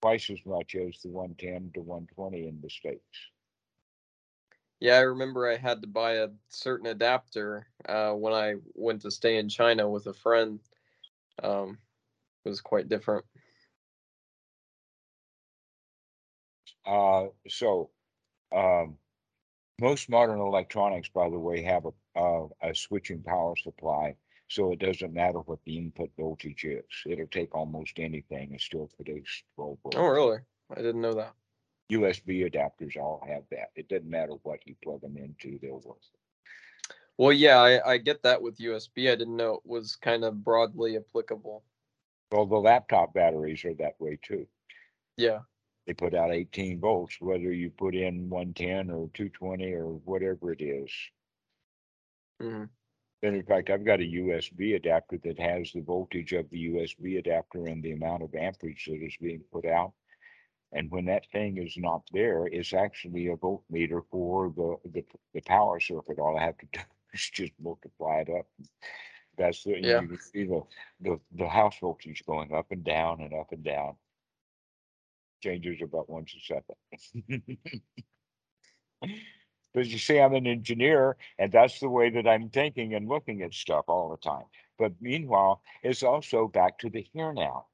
twice 0.00 0.30
as 0.30 0.38
much 0.46 0.74
as 0.74 1.00
the 1.02 1.08
one 1.10 1.34
ten 1.38 1.70
to 1.74 1.80
one 1.80 2.06
twenty 2.14 2.48
in 2.48 2.60
the 2.62 2.70
States. 2.70 3.02
yeah. 4.80 4.96
I 4.96 5.00
remember 5.00 5.48
I 5.48 5.56
had 5.56 5.82
to 5.82 5.88
buy 5.88 6.14
a 6.14 6.28
certain 6.48 6.86
adapter 6.86 7.66
uh, 7.88 8.12
when 8.12 8.32
I 8.32 8.54
went 8.74 9.02
to 9.02 9.10
stay 9.10 9.36
in 9.38 9.48
China 9.48 9.88
with 9.88 10.06
a 10.06 10.14
friend. 10.14 10.60
Um, 11.42 11.78
it 12.44 12.48
was 12.48 12.60
quite 12.60 12.88
different. 12.88 13.24
Uh, 16.86 17.26
so, 17.48 17.90
um, 18.54 18.96
most 19.80 20.08
modern 20.08 20.40
electronics, 20.40 21.08
by 21.08 21.28
the 21.28 21.38
way, 21.38 21.62
have 21.62 21.86
a, 21.86 22.20
uh, 22.20 22.48
a 22.62 22.74
switching 22.74 23.22
power 23.22 23.54
supply. 23.56 24.16
So 24.50 24.72
it 24.72 24.80
doesn't 24.80 25.14
matter 25.14 25.38
what 25.38 25.60
the 25.64 25.78
input 25.78 26.10
voltage 26.18 26.64
is. 26.64 26.84
It'll 27.06 27.28
take 27.28 27.54
almost 27.54 28.00
anything 28.00 28.50
and 28.50 28.60
still 28.60 28.90
produce 28.96 29.44
twelve 29.54 29.78
volts. 29.84 29.96
Oh, 29.96 30.06
really? 30.06 30.38
I 30.76 30.82
didn't 30.82 31.00
know 31.00 31.14
that. 31.14 31.34
USB 31.92 32.50
adapters 32.50 32.96
all 32.96 33.24
have 33.26 33.44
that. 33.50 33.70
It 33.76 33.88
doesn't 33.88 34.10
matter 34.10 34.32
what 34.42 34.66
you 34.66 34.74
plug 34.82 35.02
them 35.02 35.16
into, 35.16 35.58
they'll 35.60 35.80
work. 35.80 35.98
Well, 37.16 37.32
yeah, 37.32 37.58
I, 37.60 37.92
I 37.92 37.98
get 37.98 38.22
that 38.24 38.42
with 38.42 38.58
USB. 38.58 39.10
I 39.10 39.14
didn't 39.14 39.36
know 39.36 39.54
it 39.54 39.66
was 39.66 39.94
kind 39.96 40.24
of 40.24 40.42
broadly 40.42 40.96
applicable. 40.96 41.62
Well, 42.32 42.46
the 42.46 42.56
laptop 42.56 43.14
batteries 43.14 43.64
are 43.64 43.74
that 43.74 44.00
way 44.00 44.18
too. 44.22 44.46
Yeah, 45.16 45.40
They 45.86 45.94
put 45.94 46.14
out 46.14 46.32
eighteen 46.32 46.80
volts, 46.80 47.20
whether 47.20 47.52
you 47.52 47.70
put 47.70 47.94
in 47.94 48.28
one 48.30 48.54
ten 48.54 48.90
or 48.90 49.10
two 49.14 49.28
twenty 49.28 49.72
or 49.74 49.86
whatever 49.86 50.52
it 50.52 50.60
is. 50.62 50.90
hmm 52.40 52.64
And 53.22 53.36
in 53.36 53.42
fact, 53.44 53.70
I've 53.70 53.84
got 53.84 54.00
a 54.00 54.04
USB 54.04 54.74
adapter 54.74 55.18
that 55.24 55.38
has 55.38 55.72
the 55.72 55.80
voltage 55.80 56.32
of 56.32 56.48
the 56.50 56.66
USB 56.68 57.18
adapter 57.18 57.66
and 57.66 57.82
the 57.82 57.92
amount 57.92 58.22
of 58.22 58.34
amperage 58.34 58.86
that 58.86 59.02
is 59.04 59.16
being 59.20 59.42
put 59.52 59.66
out. 59.66 59.92
And 60.72 60.90
when 60.90 61.04
that 61.06 61.26
thing 61.32 61.58
is 61.58 61.76
not 61.76 62.02
there, 62.12 62.46
it's 62.46 62.72
actually 62.72 63.28
a 63.28 63.36
voltmeter 63.36 64.02
for 64.10 64.50
the, 64.56 64.76
the, 64.90 65.04
the 65.34 65.40
power 65.42 65.80
circuit. 65.80 66.18
All 66.18 66.38
I 66.38 66.44
have 66.44 66.58
to 66.58 66.66
do 66.72 66.80
is 67.12 67.30
just 67.30 67.52
multiply 67.60 68.18
it 68.20 68.28
up. 68.30 68.46
That's 69.36 69.64
the, 69.64 69.78
Yeah. 69.80 70.02
you 70.02 70.16
see 70.18 70.44
the, 70.44 70.62
the, 71.00 71.20
the 71.32 71.48
house 71.48 71.78
voltage 71.80 72.22
going 72.26 72.52
up 72.54 72.70
and 72.70 72.84
down 72.84 73.20
and 73.20 73.34
up 73.34 73.52
and 73.52 73.64
down. 73.64 73.94
Changes 75.42 75.80
about 75.82 76.08
once 76.08 76.34
a 76.34 76.40
second. 76.40 76.76
But 79.72 79.86
you 79.86 79.98
see, 79.98 80.18
I'm 80.18 80.34
an 80.34 80.46
engineer 80.46 81.16
and 81.38 81.52
that's 81.52 81.80
the 81.80 81.88
way 81.88 82.10
that 82.10 82.26
I'm 82.26 82.48
thinking 82.48 82.94
and 82.94 83.08
looking 83.08 83.42
at 83.42 83.54
stuff 83.54 83.84
all 83.88 84.10
the 84.10 84.16
time. 84.16 84.44
But 84.78 84.92
meanwhile, 85.00 85.62
it's 85.82 86.02
also 86.02 86.48
back 86.48 86.78
to 86.80 86.90
the 86.90 87.06
here 87.12 87.32
now. 87.32 87.66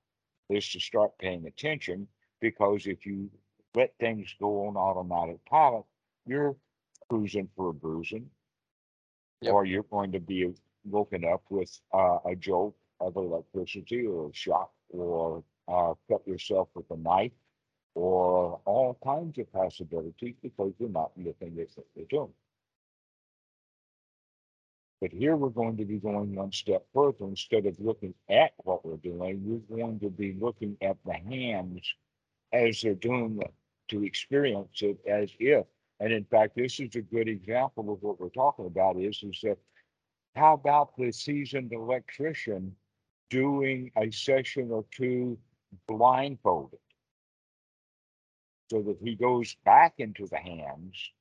Is 0.49 0.69
to 0.71 0.81
start 0.81 1.19
paying 1.19 1.47
attention 1.47 2.07
because 2.41 2.87
if 2.87 3.05
you 3.05 3.31
let 3.75 3.95
things 3.99 4.33
go 4.39 4.69
on 4.69 4.77
automatic 4.77 5.45
pilot, 5.45 5.85
you're 6.25 6.55
cruising 7.09 7.49
for 7.57 7.71
a 7.71 7.75
bruising. 7.75 8.31
Yep. 9.41 9.53
Or 9.53 9.65
you're 9.65 9.83
going 9.85 10.13
to 10.13 10.21
be 10.21 10.53
woken 10.85 11.25
up 11.25 11.43
with 11.51 11.81
uh, 11.93 12.19
a 12.25 12.37
jolt 12.37 12.77
of 13.01 13.17
electricity 13.17 14.07
or 14.07 14.31
a 14.31 14.35
shock 14.35 14.71
or 14.91 15.43
uh, 15.69 15.95
cut 16.09 16.27
yourself 16.27 16.69
with 16.75 16.89
a 16.91 16.97
knife 16.97 17.33
or 17.97 18.61
all 18.67 18.99
kinds 19.03 19.39
of 19.39 19.51
possibilities 19.55 20.35
because 20.43 20.71
you're 20.79 20.89
not 20.91 21.13
looking 21.17 21.59
at 21.59 21.69
what 21.75 21.87
you're 21.95 22.05
doing. 22.11 22.33
But 25.01 25.13
here 25.13 25.35
we're 25.35 25.49
going 25.49 25.79
to 25.79 25.87
be 25.87 25.97
going 25.97 26.35
one 26.35 26.53
step 26.53 26.85
further. 26.93 27.25
Instead 27.25 27.65
of 27.65 27.81
looking 27.81 28.13
at 28.29 28.53
what 28.59 28.85
we're 28.85 28.99
doing, 28.99 29.41
we're 29.43 29.77
going 29.79 29.99
to 30.01 30.11
be 30.11 30.37
looking 30.39 30.77
at 30.83 30.99
the 31.07 31.15
hands 31.15 31.91
as 32.53 32.83
they're 32.83 32.95
doing 32.95 33.39
it 33.41 33.55
to 33.89 34.05
experience 34.05 34.83
it 34.83 34.99
as 35.09 35.31
if. 35.39 35.65
And 35.99 36.13
in 36.13 36.25
fact, 36.25 36.55
this 36.55 36.79
is 36.79 36.97
a 36.97 37.01
good 37.01 37.29
example 37.29 37.91
of 37.91 38.03
what 38.03 38.21
we're 38.21 38.29
talking 38.29 38.67
about 38.67 38.99
is, 38.99 39.23
is 39.23 39.41
that 39.43 39.57
how 40.35 40.53
about 40.53 40.95
the 40.99 41.11
seasoned 41.13 41.73
electrician 41.73 42.77
doing 43.31 43.91
a 43.97 44.11
session 44.11 44.71
or 44.71 44.85
two 44.91 45.39
blindfolded? 45.89 46.79
So 48.71 48.83
that 48.83 48.99
he 49.01 49.15
goes 49.17 49.55
back 49.65 49.95
into 49.99 50.27
the 50.27 50.39
hands 50.39 51.13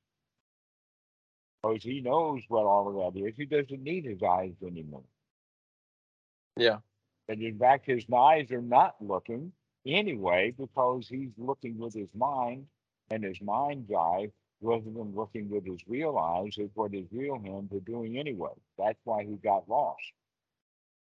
because 1.61 1.83
he 1.83 2.01
knows 2.01 2.43
what 2.47 2.65
all 2.65 2.87
of 3.05 3.13
that 3.13 3.19
is. 3.19 3.35
He 3.37 3.45
doesn't 3.45 3.83
need 3.83 4.05
his 4.05 4.21
eyes 4.23 4.55
anymore. 4.65 5.03
yeah, 6.57 6.79
And 7.29 7.41
in 7.41 7.57
fact, 7.59 7.85
his 7.85 8.05
eyes 8.11 8.51
are 8.51 8.61
not 8.61 8.95
looking 9.01 9.53
anyway 9.85 10.51
because 10.51 11.07
he's 11.07 11.31
looking 11.37 11.77
with 11.77 11.93
his 11.93 12.13
mind 12.15 12.67
and 13.09 13.23
his 13.23 13.41
mind's 13.41 13.91
eye 13.91 14.31
rather 14.61 14.89
than 14.91 15.15
looking 15.15 15.49
with 15.49 15.65
his 15.65 15.87
real 15.87 16.17
eyes 16.17 16.57
at 16.59 16.71
what 16.75 16.93
his 16.93 17.11
real 17.11 17.39
hands 17.39 17.71
are 17.73 17.81
doing 17.81 18.17
anyway. 18.17 18.53
That's 18.77 18.99
why 19.05 19.23
he 19.25 19.37
got 19.37 19.69
lost. 19.69 20.14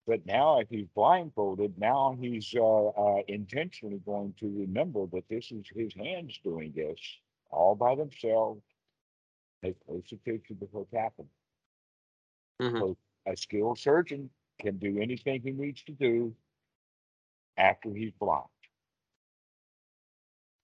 But 0.09 0.27
now, 0.27 0.59
if 0.61 0.71
he's 0.71 0.89
blindfolded, 0.89 1.79
now 1.79 2.17
he's 2.21 2.53
uh, 2.57 2.89
uh, 2.89 3.23
intentionally 3.29 4.01
going 4.01 4.35
to 4.41 4.47
remember 4.61 5.07
that 5.09 5.29
this 5.29 5.53
is 5.53 5.69
his 5.69 5.95
hands 5.95 6.41
doing 6.45 6.73
this 6.75 6.99
all 7.51 7.77
by 7.77 7.95
themselves. 7.97 8.63
Pay 9.63 9.75
close 9.75 10.13
attention 10.13 10.59
to 10.59 10.67
what's 10.73 10.93
happening. 10.93 11.31
hmm 12.61 12.81
So 12.81 12.97
a 13.27 13.37
skilled 13.37 13.79
surgeon 13.79 14.31
can 14.59 14.79
do 14.79 14.99
anything 15.01 15.43
he 15.43 15.53
needs 15.53 15.83
to 15.85 15.93
do 15.93 16.37
after 17.59 17.93
he's 17.95 18.13
blind. 18.13 18.49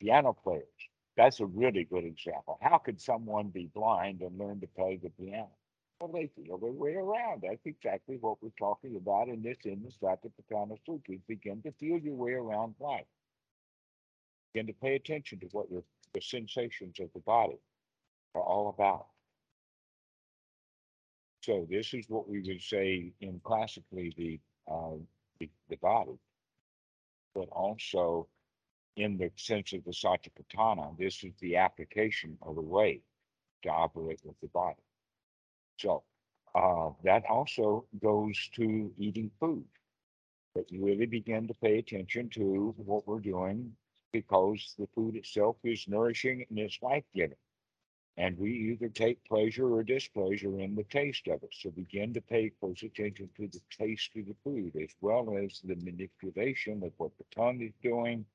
Piano 0.01 0.33
players, 0.33 0.89
that's 1.17 1.41
a 1.41 1.47
really 1.47 1.85
good 1.85 2.05
example. 2.05 2.59
How 2.61 2.79
could 2.79 3.01
someone 3.01 3.49
be 3.51 3.67
blind 3.67 4.23
and 4.23 4.39
learn 4.39 4.61
to 4.61 4.69
play 4.69 4.97
the 4.97 5.11
piano? 5.11 5.51
Well, 6.01 6.13
they 6.13 6.31
feel 6.37 6.59
their 6.59 6.73
way 6.73 6.95
around. 6.95 7.43
That's 7.43 7.65
exactly 7.65 8.19
what 8.21 8.43
we're 8.43 8.51
talking 8.59 8.97
about 8.97 9.29
in 9.29 9.43
this 9.43 9.59
in 9.65 9.83
the 9.83 9.91
Satipatthana 9.91 10.77
Sutras. 10.85 11.21
Begin 11.29 11.63
to 11.63 11.73
feel 11.73 11.99
your 11.99 12.15
way 12.15 12.33
around 12.33 12.75
life. 12.81 13.07
Begin 14.53 14.67
to 14.67 14.75
pay 14.75 14.97
attention 14.97 15.41
to 15.41 15.47
what 15.53 15.71
your 15.71 15.83
the 16.15 16.21
sensations 16.21 17.01
of 17.01 17.11
the 17.13 17.21
body. 17.21 17.59
are 18.35 18.43
all 18.43 18.69
about. 18.69 19.07
So 21.43 21.67
this 21.71 21.93
is 21.93 22.07
what 22.09 22.29
we 22.29 22.41
would 22.41 22.63
say 22.63 23.13
in 23.21 23.41
classically 23.45 24.15
the, 24.17 24.41
uh, 24.73 24.97
the, 25.39 25.51
the 25.69 25.77
body. 25.77 26.19
But 27.35 27.49
also 27.51 28.29
in 28.97 29.19
the 29.19 29.31
sense 29.37 29.73
of 29.73 29.85
the 29.85 29.91
Satipatthana, 29.91 30.97
this 30.99 31.23
is 31.25 31.35
the 31.41 31.57
application 31.57 32.39
of 32.43 32.55
the 32.55 32.63
way 32.63 33.03
to 33.63 33.69
operate 33.69 34.21
with 34.25 34.37
the 34.41 34.49
body. 34.49 34.81
So, 35.79 36.05
uh, 36.55 36.91
that 37.05 37.25
also 37.27 37.87
goes 38.01 38.49
to 38.55 38.93
eating 38.99 39.31
food. 39.41 39.67
But 40.55 40.71
you 40.71 40.85
really 40.85 41.07
begin 41.07 41.47
to 41.49 41.55
pay 41.55 41.79
attention 41.79 42.31
to 42.31 42.73
what 42.77 43.07
we're 43.07 43.21
doing 43.21 43.77
because 44.13 44.75
the 44.79 44.87
food 44.89 45.17
itself 45.17 45.57
is 45.65 45.87
nourishing 45.89 46.47
and 46.49 46.59
it's 46.59 46.83
life 46.83 47.05
giving. 47.15 47.37
And 48.17 48.39
we 48.39 48.53
either 48.73 48.89
take 48.89 49.25
pleasure 49.25 49.73
or 49.73 49.83
displeasure 49.85 50.59
in 50.61 50.75
the 50.75 50.85
taste 50.85 51.29
of 51.29 51.43
it. 51.43 51.55
So 51.55 51.71
begin 51.71 52.13
to 52.15 52.21
pay 52.21 52.51
close 52.51 52.83
attention 52.83 53.31
to 53.37 53.49
the 53.49 53.61
taste 53.71 54.17
of 54.17 54.27
the 54.27 54.35
food 54.45 54.77
as 54.77 54.95
well 55.01 55.37
as 55.37 55.61
the 55.63 55.77
manipulation 55.77 56.83
of 56.83 56.93
what 56.99 57.17
the 57.19 57.25
tongue 57.31 57.61
is 57.63 57.73
doing 57.83 58.27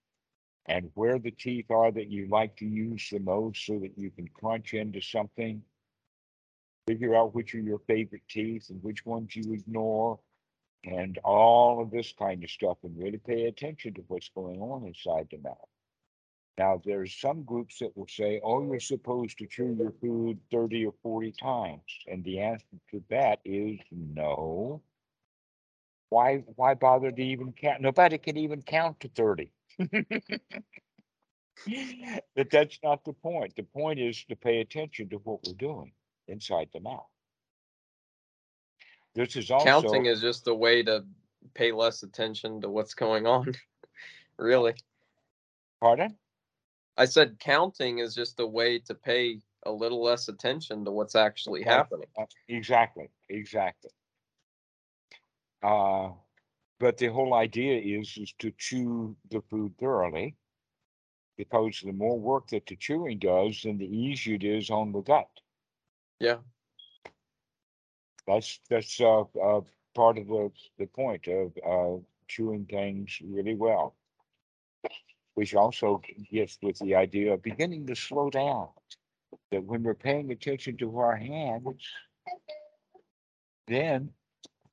and 0.67 0.91
where 0.95 1.19
the 1.19 1.31
teeth 1.31 1.71
are 1.71 1.91
that 1.91 2.09
you 2.09 2.27
like 2.27 2.55
to 2.57 2.65
use 2.65 3.09
the 3.09 3.19
most 3.19 3.65
so 3.65 3.79
that 3.79 3.97
you 3.97 4.09
can 4.11 4.27
crunch 4.29 4.73
into 4.73 5.01
something. 5.01 5.63
Figure 6.89 7.15
out 7.15 7.35
which 7.35 7.53
are 7.53 7.59
your 7.59 7.77
favorite 7.85 8.23
teeth 8.27 8.71
and 8.71 8.81
which 8.81 9.05
ones 9.05 9.35
you 9.35 9.53
ignore 9.53 10.17
and 10.83 11.19
all 11.23 11.83
of 11.83 11.91
this 11.91 12.11
kind 12.17 12.43
of 12.43 12.49
stuff 12.49 12.79
and 12.81 12.97
really 12.97 13.19
pay 13.19 13.45
attention 13.45 13.93
to 13.93 14.01
what's 14.07 14.29
going 14.29 14.59
on 14.59 14.87
inside 14.87 15.27
the 15.29 15.37
mouth. 15.37 15.69
Now, 16.57 16.81
there's 16.83 17.13
some 17.13 17.43
groups 17.43 17.77
that 17.77 17.95
will 17.95 18.07
say, 18.07 18.41
oh, 18.43 18.63
you're 18.63 18.79
supposed 18.79 19.37
to 19.37 19.45
chew 19.45 19.75
your 19.77 19.93
food 20.01 20.39
30 20.49 20.87
or 20.87 20.95
40 21.03 21.31
times. 21.33 21.83
And 22.07 22.23
the 22.23 22.39
answer 22.39 22.65
to 22.89 23.03
that 23.11 23.37
is 23.45 23.77
no. 23.91 24.81
Why, 26.09 26.37
why 26.55 26.73
bother 26.73 27.11
to 27.11 27.21
even 27.21 27.53
count? 27.53 27.81
Nobody 27.81 28.17
can 28.17 28.35
even 28.35 28.63
count 28.63 28.99
to 29.01 29.09
30. 29.09 29.51
but 32.35 32.49
that's 32.49 32.79
not 32.83 33.05
the 33.05 33.13
point. 33.13 33.55
The 33.55 33.61
point 33.61 33.99
is 33.99 34.23
to 34.23 34.35
pay 34.35 34.61
attention 34.61 35.09
to 35.09 35.17
what 35.17 35.45
we're 35.45 35.53
doing 35.53 35.91
inside 36.29 36.69
the 36.73 36.79
mouth. 36.79 37.07
This 39.15 39.35
is 39.35 39.51
also 39.51 39.65
Counting 39.65 40.05
is 40.05 40.21
just 40.21 40.47
a 40.47 40.53
way 40.53 40.83
to 40.83 41.03
pay 41.53 41.71
less 41.71 42.03
attention 42.03 42.61
to 42.61 42.69
what's 42.69 42.93
going 42.93 43.25
on. 43.27 43.53
really. 44.37 44.75
pardon? 45.81 46.17
I 46.97 47.05
said 47.05 47.39
counting 47.39 47.99
is 47.99 48.13
just 48.13 48.39
a 48.39 48.45
way 48.45 48.79
to 48.79 48.93
pay 48.93 49.39
a 49.65 49.71
little 49.71 50.03
less 50.03 50.27
attention 50.27 50.85
to 50.85 50.91
what's 50.91 51.15
actually 51.15 51.63
happening. 51.63 52.07
Uh, 52.17 52.25
Exactly, 52.47 53.09
exactly. 53.29 53.91
Uh, 55.61 56.09
but 56.79 56.97
the 56.97 57.07
whole 57.07 57.33
idea 57.33 57.99
is, 57.99 58.17
is 58.17 58.33
to 58.39 58.51
chew 58.57 59.15
the 59.29 59.41
food 59.49 59.73
thoroughly. 59.77 60.35
Because 61.37 61.81
the 61.83 61.93
more 61.93 62.19
work 62.19 62.49
that 62.49 62.65
the 62.65 62.75
chewing 62.75 63.19
does, 63.19 63.61
then 63.63 63.77
the 63.77 63.85
easier 63.85 64.35
it 64.35 64.43
is 64.43 64.69
on 64.69 64.91
the 64.91 64.99
gut. 64.99 65.29
Yeah. 66.19 66.37
That's, 68.27 68.59
that's, 68.69 68.99
uh, 68.99 69.21
uh, 69.21 69.61
part 69.95 70.17
of 70.17 70.27
the, 70.27 70.51
the 70.77 70.85
point 70.85 71.27
of, 71.27 71.53
uh, 71.65 72.01
chewing 72.27 72.65
things 72.65 73.19
really 73.25 73.55
well. 73.55 73.95
Which 75.35 75.55
also 75.55 76.01
gets 76.31 76.57
with 76.61 76.77
the 76.79 76.95
idea 76.95 77.33
of 77.33 77.41
beginning 77.41 77.87
to 77.87 77.95
slow 77.95 78.29
down. 78.29 78.67
That 79.51 79.63
when 79.63 79.83
we're 79.83 79.93
paying 79.95 80.31
attention 80.31 80.77
to 80.77 80.97
our 80.97 81.15
hands, 81.15 81.87
then 83.67 84.11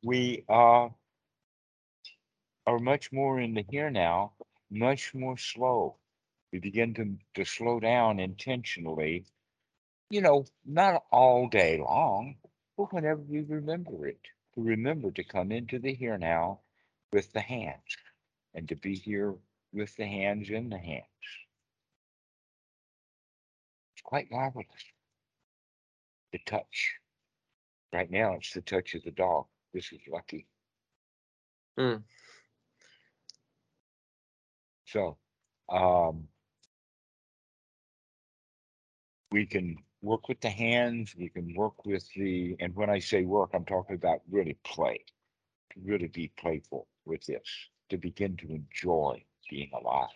we, 0.03 0.45
uh, 0.49 0.89
are 2.67 2.79
much 2.81 3.13
more 3.13 3.39
in 3.41 3.55
the 3.55 3.65
here 3.71 3.91
now, 3.91 4.33
much 4.71 5.15
more 5.15 5.37
slow. 5.37 5.97
We 6.53 6.59
begin 6.59 6.95
to, 6.95 7.17
to 7.35 7.45
slow 7.45 7.79
down 7.79 8.19
intentionally, 8.19 9.25
you 10.11 10.21
know, 10.21 10.45
not 10.65 11.05
all 11.11 11.49
day 11.49 11.79
long, 11.79 12.37
but 12.77 12.93
whenever 12.93 13.21
we 13.21 13.41
remember 13.41 14.07
it, 14.07 14.21
to 14.55 14.63
remember 14.63 15.11
to 15.11 15.25
come 15.25 15.53
into 15.53 15.79
the 15.79 15.95
here 15.95 16.19
now 16.19 16.61
with 17.13 17.33
the 17.33 17.41
hands 17.41 17.97
and 18.55 18.69
to 18.69 18.77
be 18.77 18.95
here 18.95 19.35
with 19.73 19.95
the 19.97 20.07
hands 20.07 20.49
in 20.51 20.71
the 20.71 20.79
hands. 20.79 21.05
It's 23.95 24.03
quite 24.03 24.31
marvelous. 24.31 24.67
The 26.33 26.39
touch. 26.47 26.95
Right 27.93 28.11
now, 28.11 28.35
it's 28.35 28.53
the 28.53 28.61
touch 28.63 28.95
of 28.95 29.05
the 29.05 29.11
dog. 29.11 29.47
This 29.73 29.93
is 29.93 30.01
lucky. 30.11 30.47
Hmm. 31.79 31.97
So, 34.87 35.17
um, 35.69 36.29
we 39.31 39.47
can 39.47 39.77
work 40.07 40.29
with 40.29 40.41
the 40.41 40.49
hands, 40.49 41.15
we 41.19 41.29
can 41.29 41.53
work 41.55 41.85
with 41.85 42.09
the, 42.15 42.57
and 42.61 42.75
when 42.75 42.89
I 42.89 42.99
say 43.01 43.25
work, 43.25 43.51
I'm 43.53 43.65
talking 43.65 43.97
about 43.97 44.21
really 44.31 44.57
play. 44.65 45.05
To 45.75 45.81
really 45.85 46.07
be 46.07 46.33
playful 46.39 46.87
with 47.05 47.27
this, 47.27 47.43
to 47.91 47.99
begin 47.99 48.37
to 48.39 48.47
enjoy 48.49 49.23
being 49.51 49.71
alive. 49.79 50.09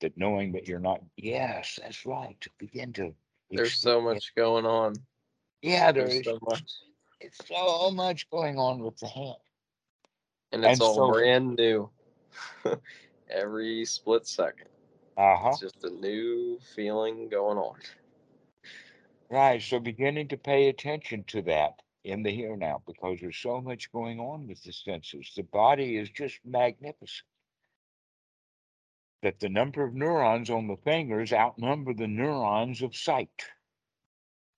That 0.00 0.16
knowing 0.16 0.52
that 0.52 0.66
you're 0.66 0.78
not, 0.80 1.00
yes, 1.16 1.78
that's 1.80 2.06
right, 2.06 2.36
to 2.40 2.50
begin 2.58 2.92
to. 2.94 3.14
There's 3.50 3.74
so 3.74 4.00
much 4.00 4.32
going 4.36 4.64
on. 4.66 4.94
Yeah, 5.62 5.92
there 5.92 6.04
There's 6.08 6.20
is 6.20 6.24
so 6.24 6.38
much. 6.42 6.70
it's 7.20 7.38
so 7.48 7.90
much 7.90 8.28
going 8.30 8.58
on 8.58 8.80
with 8.80 8.96
the 8.98 9.08
hand. 9.08 9.36
And 10.52 10.64
it's 10.64 10.74
And 10.74 10.82
all 10.82 10.94
so- 10.94 11.12
brand 11.12 11.56
new. 11.56 11.90
Every 13.30 13.84
split 13.84 14.26
second. 14.26 14.68
Uh-huh. 15.18 15.48
It's 15.48 15.60
just 15.60 15.84
a 15.84 15.90
new 15.90 16.60
feeling 16.76 17.28
going 17.28 17.58
on. 17.58 17.74
Right, 19.28 19.60
so 19.60 19.80
beginning 19.80 20.28
to 20.28 20.36
pay 20.36 20.68
attention 20.68 21.24
to 21.24 21.42
that 21.42 21.82
in 22.04 22.22
the 22.22 22.30
here 22.30 22.56
now, 22.56 22.82
because 22.86 23.18
there's 23.20 23.36
so 23.36 23.60
much 23.60 23.92
going 23.92 24.20
on 24.20 24.46
with 24.46 24.62
the 24.62 24.72
senses. 24.72 25.32
The 25.36 25.42
body 25.42 25.96
is 25.96 26.08
just 26.10 26.38
magnificent. 26.44 27.26
That 29.22 29.40
the 29.40 29.48
number 29.48 29.82
of 29.82 29.94
neurons 29.94 30.48
on 30.48 30.68
the 30.68 30.76
fingers 30.76 31.32
outnumber 31.32 31.92
the 31.92 32.06
neurons 32.06 32.80
of 32.82 32.94
sight. 32.94 33.44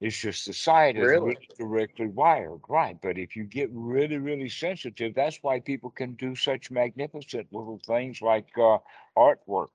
It's 0.03 0.18
just 0.18 0.46
the 0.46 0.53
sight 0.53 0.96
is 0.96 1.03
Really? 1.09 1.37
directly 1.59 2.07
wired, 2.07 2.61
right? 2.68 2.99
But 3.01 3.18
if 3.18 3.35
you 3.35 3.44
get 3.44 3.70
really, 3.73 4.18
really 4.18 4.49
sensitive, 4.51 5.14
that's 5.14 5.38
why 5.42 5.61
people 5.61 5.90
can 5.90 6.14
do 6.14 6.35
such 6.37 6.70
magnificent 6.70 7.53
little 7.53 7.81
things 7.87 8.23
like 8.23 8.49
uh, 8.57 8.79
artwork, 9.16 9.70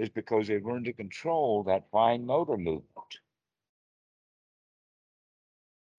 is 0.00 0.08
because 0.08 0.48
they've 0.48 0.64
learned 0.64 0.86
to 0.86 0.92
control 0.92 1.62
that 1.64 1.90
fine 1.90 2.24
motor 2.26 2.56
movement 2.56 3.18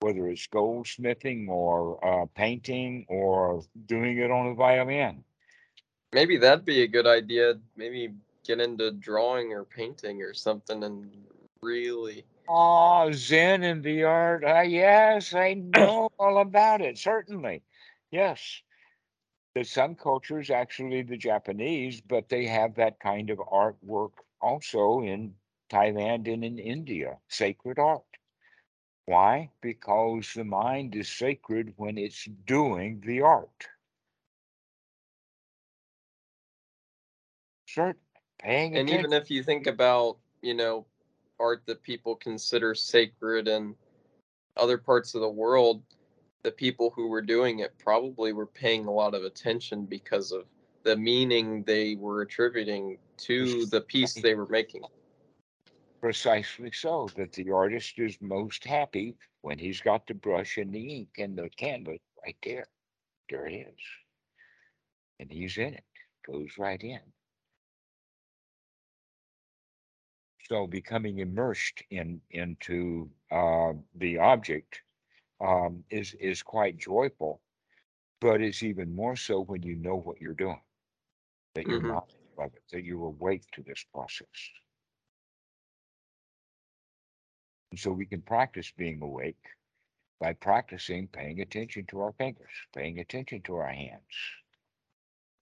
whether 0.01 0.27
it's 0.27 0.47
goldsmithing 0.47 1.47
or 1.47 2.03
uh, 2.03 2.25
painting 2.33 3.05
or 3.07 3.63
doing 3.85 4.17
it 4.17 4.31
on 4.31 4.47
a 4.47 4.55
violin. 4.55 5.23
Maybe 6.11 6.37
that'd 6.37 6.65
be 6.65 6.81
a 6.81 6.87
good 6.87 7.05
idea. 7.05 7.59
Maybe 7.77 8.09
get 8.43 8.59
into 8.59 8.89
drawing 8.89 9.53
or 9.53 9.63
painting 9.63 10.23
or 10.23 10.33
something 10.33 10.83
and 10.83 11.07
really 11.61 12.25
Oh, 12.53 13.09
Zen 13.13 13.63
and 13.63 13.81
the 13.81 14.03
art. 14.03 14.43
Uh, 14.43 14.61
yes, 14.61 15.33
I 15.33 15.53
know 15.53 16.09
all 16.19 16.41
about 16.41 16.81
it. 16.81 16.97
Certainly. 16.97 17.63
Yes. 18.11 18.61
The 19.53 19.63
Zen 19.63 19.95
culture 19.95 20.39
is 20.39 20.49
actually 20.49 21.01
the 21.03 21.17
Japanese, 21.17 22.01
but 22.01 22.29
they 22.29 22.45
have 22.45 22.75
that 22.75 22.99
kind 22.99 23.29
of 23.29 23.39
artwork 23.39 24.13
also 24.41 25.01
in 25.01 25.35
Thailand 25.69 26.31
and 26.31 26.43
in 26.43 26.57
India, 26.59 27.19
sacred 27.27 27.79
art. 27.79 28.03
Why? 29.05 29.51
Because 29.61 30.33
the 30.33 30.45
mind 30.45 30.95
is 30.95 31.09
sacred 31.09 31.73
when 31.75 31.97
it's 31.97 32.25
doing 32.45 33.01
the 33.01 33.21
art. 33.21 33.67
Certain 37.67 37.99
paying 38.39 38.75
and 38.75 38.87
attention. 38.87 38.99
even 38.99 39.13
if 39.13 39.29
you 39.31 39.43
think 39.43 39.67
about, 39.67 40.17
you 40.41 40.53
know, 40.53 40.85
art 41.39 41.63
that 41.65 41.83
people 41.83 42.15
consider 42.15 42.73
sacred 42.75 43.47
in 43.47 43.75
other 44.55 44.77
parts 44.77 45.15
of 45.15 45.21
the 45.21 45.29
world, 45.29 45.83
the 46.43 46.51
people 46.51 46.91
who 46.95 47.07
were 47.07 47.21
doing 47.21 47.59
it 47.59 47.77
probably 47.77 48.33
were 48.33 48.45
paying 48.45 48.85
a 48.85 48.91
lot 48.91 49.13
of 49.13 49.23
attention 49.23 49.85
because 49.85 50.31
of 50.31 50.45
the 50.83 50.95
meaning 50.95 51.63
they 51.63 51.95
were 51.95 52.21
attributing 52.21 52.97
to 53.17 53.65
the 53.67 53.81
piece 53.81 54.13
they 54.13 54.33
were 54.33 54.47
making. 54.47 54.81
Precisely 55.99 56.71
so, 56.71 57.07
that 57.15 57.33
the 57.33 57.51
artist 57.51 57.99
is 57.99 58.17
most 58.21 58.65
happy 58.65 59.15
when 59.41 59.59
he's 59.59 59.81
got 59.81 60.07
the 60.07 60.15
brush 60.15 60.57
and 60.57 60.73
the 60.73 60.97
ink 60.97 61.09
and 61.19 61.37
the 61.37 61.49
canvas 61.57 61.99
right 62.23 62.37
there. 62.43 62.65
There 63.29 63.45
it 63.45 63.53
is. 63.53 63.79
And 65.19 65.31
he's 65.31 65.57
in 65.57 65.75
it, 65.75 65.83
goes 66.25 66.49
right 66.57 66.81
in. 66.81 67.01
so 70.51 70.67
becoming 70.67 71.19
immersed 71.19 71.81
in 71.91 72.19
into 72.31 73.09
uh, 73.31 73.71
the 73.95 74.17
object 74.17 74.81
um, 75.41 75.83
is 75.89 76.13
is 76.15 76.43
quite 76.43 76.77
joyful, 76.77 77.41
but 78.21 78.41
it's 78.41 78.63
even 78.63 78.95
more 78.95 79.15
so 79.15 79.41
when 79.41 79.63
you 79.63 79.75
know 79.75 79.95
what 79.97 80.21
you're 80.21 80.33
doing, 80.33 80.61
that 81.55 81.67
you're 81.67 81.81
Mhm. 81.81 81.81
not 81.81 82.09
of 82.37 82.53
it, 82.55 82.63
that 82.71 82.83
you're 82.83 83.05
awake 83.07 83.43
to 83.53 83.63
this 83.63 83.83
process. 83.93 84.51
And 87.71 87.79
so 87.79 87.91
we 87.91 88.05
can 88.05 88.21
practice 88.21 88.71
being 88.71 89.01
awake 89.01 89.43
by 90.19 90.33
practicing 90.33 91.07
paying 91.07 91.41
attention 91.41 91.85
to 91.87 92.01
our 92.01 92.13
fingers, 92.13 92.51
paying 92.73 92.99
attention 92.99 93.41
to 93.43 93.55
our 93.55 93.69
hands, 93.71 94.15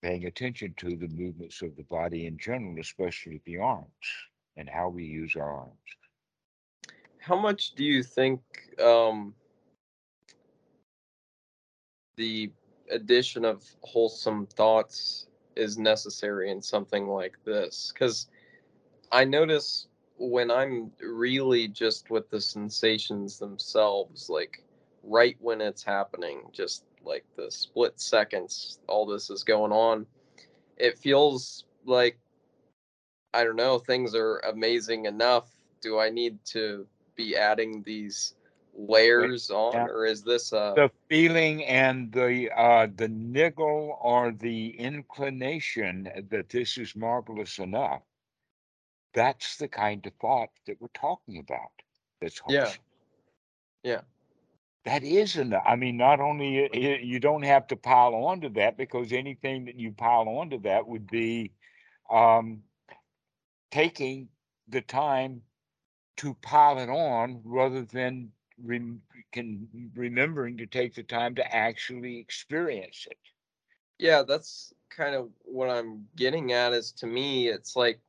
paying 0.01 0.25
attention 0.25 0.73
to 0.75 0.95
the 0.97 1.07
movements 1.09 1.61
of 1.61 1.75
the 1.75 1.83
body 1.83 2.25
in 2.25 2.37
general, 2.37 2.79
especially 2.79 3.41
the 3.45 3.57
arms 3.57 4.07
and 4.57 4.69
how 4.69 4.89
we 4.89 5.05
use 5.05 5.35
our 5.35 5.53
arms. 5.53 5.97
How 7.19 7.37
much 7.37 7.71
do 7.75 7.83
you 7.83 8.03
think 8.03 8.41
um, 8.81 9.35
the 12.19 12.51
addition 12.91 13.45
of 13.45 13.63
wholesome 13.81 14.45
thoughts 14.45 15.27
is 15.55 15.77
necessary 15.77 16.51
in 16.51 16.61
something 16.61 17.07
like 17.07 17.37
this? 17.45 17.91
Because 17.93 18.27
I 19.11 19.23
notice 19.23 19.87
when 20.17 20.51
I'm 20.51 20.91
really 21.01 21.69
just 21.69 22.11
with 22.11 22.29
the 22.29 22.41
sensations 22.41 23.39
themselves, 23.39 24.29
like 24.29 24.61
right 25.01 25.37
when 25.39 25.61
it's 25.61 25.81
happening, 25.81 26.41
just 26.51 26.83
like 27.05 27.23
the 27.37 27.49
split 27.49 27.99
seconds 28.01 28.79
all 28.89 29.05
this 29.05 29.29
is 29.29 29.45
going 29.45 29.71
on, 29.71 30.05
it 30.75 30.99
feels 30.99 31.63
like 31.85 32.19
I 33.33 33.45
don't 33.45 33.55
know, 33.55 33.79
things 33.79 34.13
are 34.13 34.39
amazing 34.39 35.05
enough. 35.05 35.49
Do 35.81 35.99
I 35.99 36.09
need 36.09 36.43
to 36.47 36.85
be 37.15 37.37
adding 37.37 37.81
these 37.83 38.35
layers 38.87 39.49
on, 39.49 39.73
yeah. 39.73 39.85
or 39.85 40.05
is 40.05 40.23
this 40.23 40.51
a 40.51 40.73
The 40.75 40.91
feeling 41.07 41.63
and 41.65 42.11
the 42.11 42.49
uh, 42.55 42.87
the 42.95 43.07
niggle 43.07 43.97
or 44.01 44.31
the 44.31 44.69
inclination 44.79 46.09
that 46.29 46.49
this 46.49 46.77
is 46.77 46.95
marvelous 46.95 47.59
enough. 47.59 48.01
That's 49.13 49.57
the 49.57 49.67
kind 49.67 50.05
of 50.05 50.13
thought 50.21 50.49
that 50.67 50.79
we're 50.79 50.87
talking 50.93 51.39
about. 51.39 51.71
That's 52.21 52.39
Yeah. 52.47 52.71
Yeah. 53.83 54.01
That 54.85 55.03
is 55.03 55.35
enough. 55.35 55.63
I 55.65 55.75
mean, 55.75 55.97
not 55.97 56.19
only 56.19 56.69
you 57.03 57.19
don't 57.19 57.43
have 57.43 57.67
to 57.67 57.75
pile 57.75 58.15
onto 58.15 58.49
that 58.53 58.77
because 58.77 59.11
anything 59.11 59.65
that 59.65 59.75
you 59.75 59.91
pile 59.91 60.27
onto 60.29 60.59
that 60.61 60.87
would 60.87 61.05
be 61.07 61.51
um, 62.09 62.63
taking 63.71 64.29
the 64.69 64.81
time 64.81 65.41
to 66.17 66.33
pile 66.35 66.79
it 66.79 66.89
on 66.89 67.41
rather 67.43 67.83
than 67.83 68.31
rem- 68.63 69.01
can 69.31 69.91
remembering 69.95 70.57
to 70.57 70.65
take 70.65 70.95
the 70.95 71.03
time 71.03 71.35
to 71.35 71.55
actually 71.55 72.17
experience 72.19 73.07
it. 73.09 73.17
Yeah, 73.97 74.23
that's 74.23 74.73
kind 74.89 75.15
of 75.15 75.29
what 75.45 75.69
I'm 75.69 76.07
getting 76.15 76.51
at 76.51 76.73
is 76.73 76.91
to 76.93 77.07
me 77.07 77.47
it's 77.49 77.75
like 77.75 77.99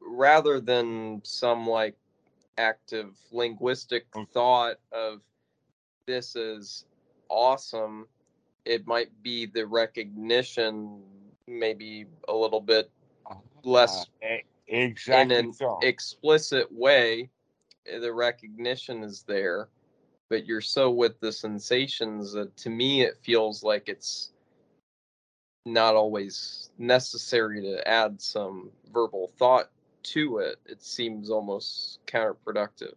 rather 0.00 0.60
than 0.60 1.20
some 1.24 1.66
like 1.66 1.96
active 2.58 3.16
linguistic 3.32 4.06
Mm. 4.14 4.28
thought 4.32 4.76
of 4.92 5.20
this 6.06 6.36
is 6.36 6.84
awesome, 7.28 8.06
it 8.64 8.86
might 8.86 9.22
be 9.22 9.46
the 9.46 9.66
recognition 9.66 11.02
maybe 11.46 12.06
a 12.28 12.34
little 12.34 12.60
bit 12.60 12.90
Less 13.62 14.06
Uh, 14.22 14.26
e- 14.26 14.44
in 15.06 15.30
an 15.32 15.52
so. 15.52 15.78
explicit 15.82 16.72
way. 16.72 17.30
Eh, 17.88 17.98
The 17.98 18.12
recognition 18.12 19.02
is 19.02 19.22
there, 19.24 19.68
but 20.28 20.46
you're 20.46 20.60
so 20.60 20.90
with 20.90 21.20
the 21.20 21.32
sensations 21.32 22.32
that 22.32 22.56
to 22.58 22.70
me 22.70 23.02
it 23.02 23.18
feels 23.18 23.62
like 23.62 23.88
it's 23.88 24.32
not 25.66 25.94
always 25.94 26.70
necessary 26.78 27.60
to 27.62 27.86
add 27.86 28.20
some 28.20 28.72
verbal 28.92 29.28
thought 29.38 29.70
to 30.02 30.38
it. 30.38 30.56
It 30.66 30.82
seems 30.82 31.30
almost 31.30 32.00
counterproductive 32.06 32.94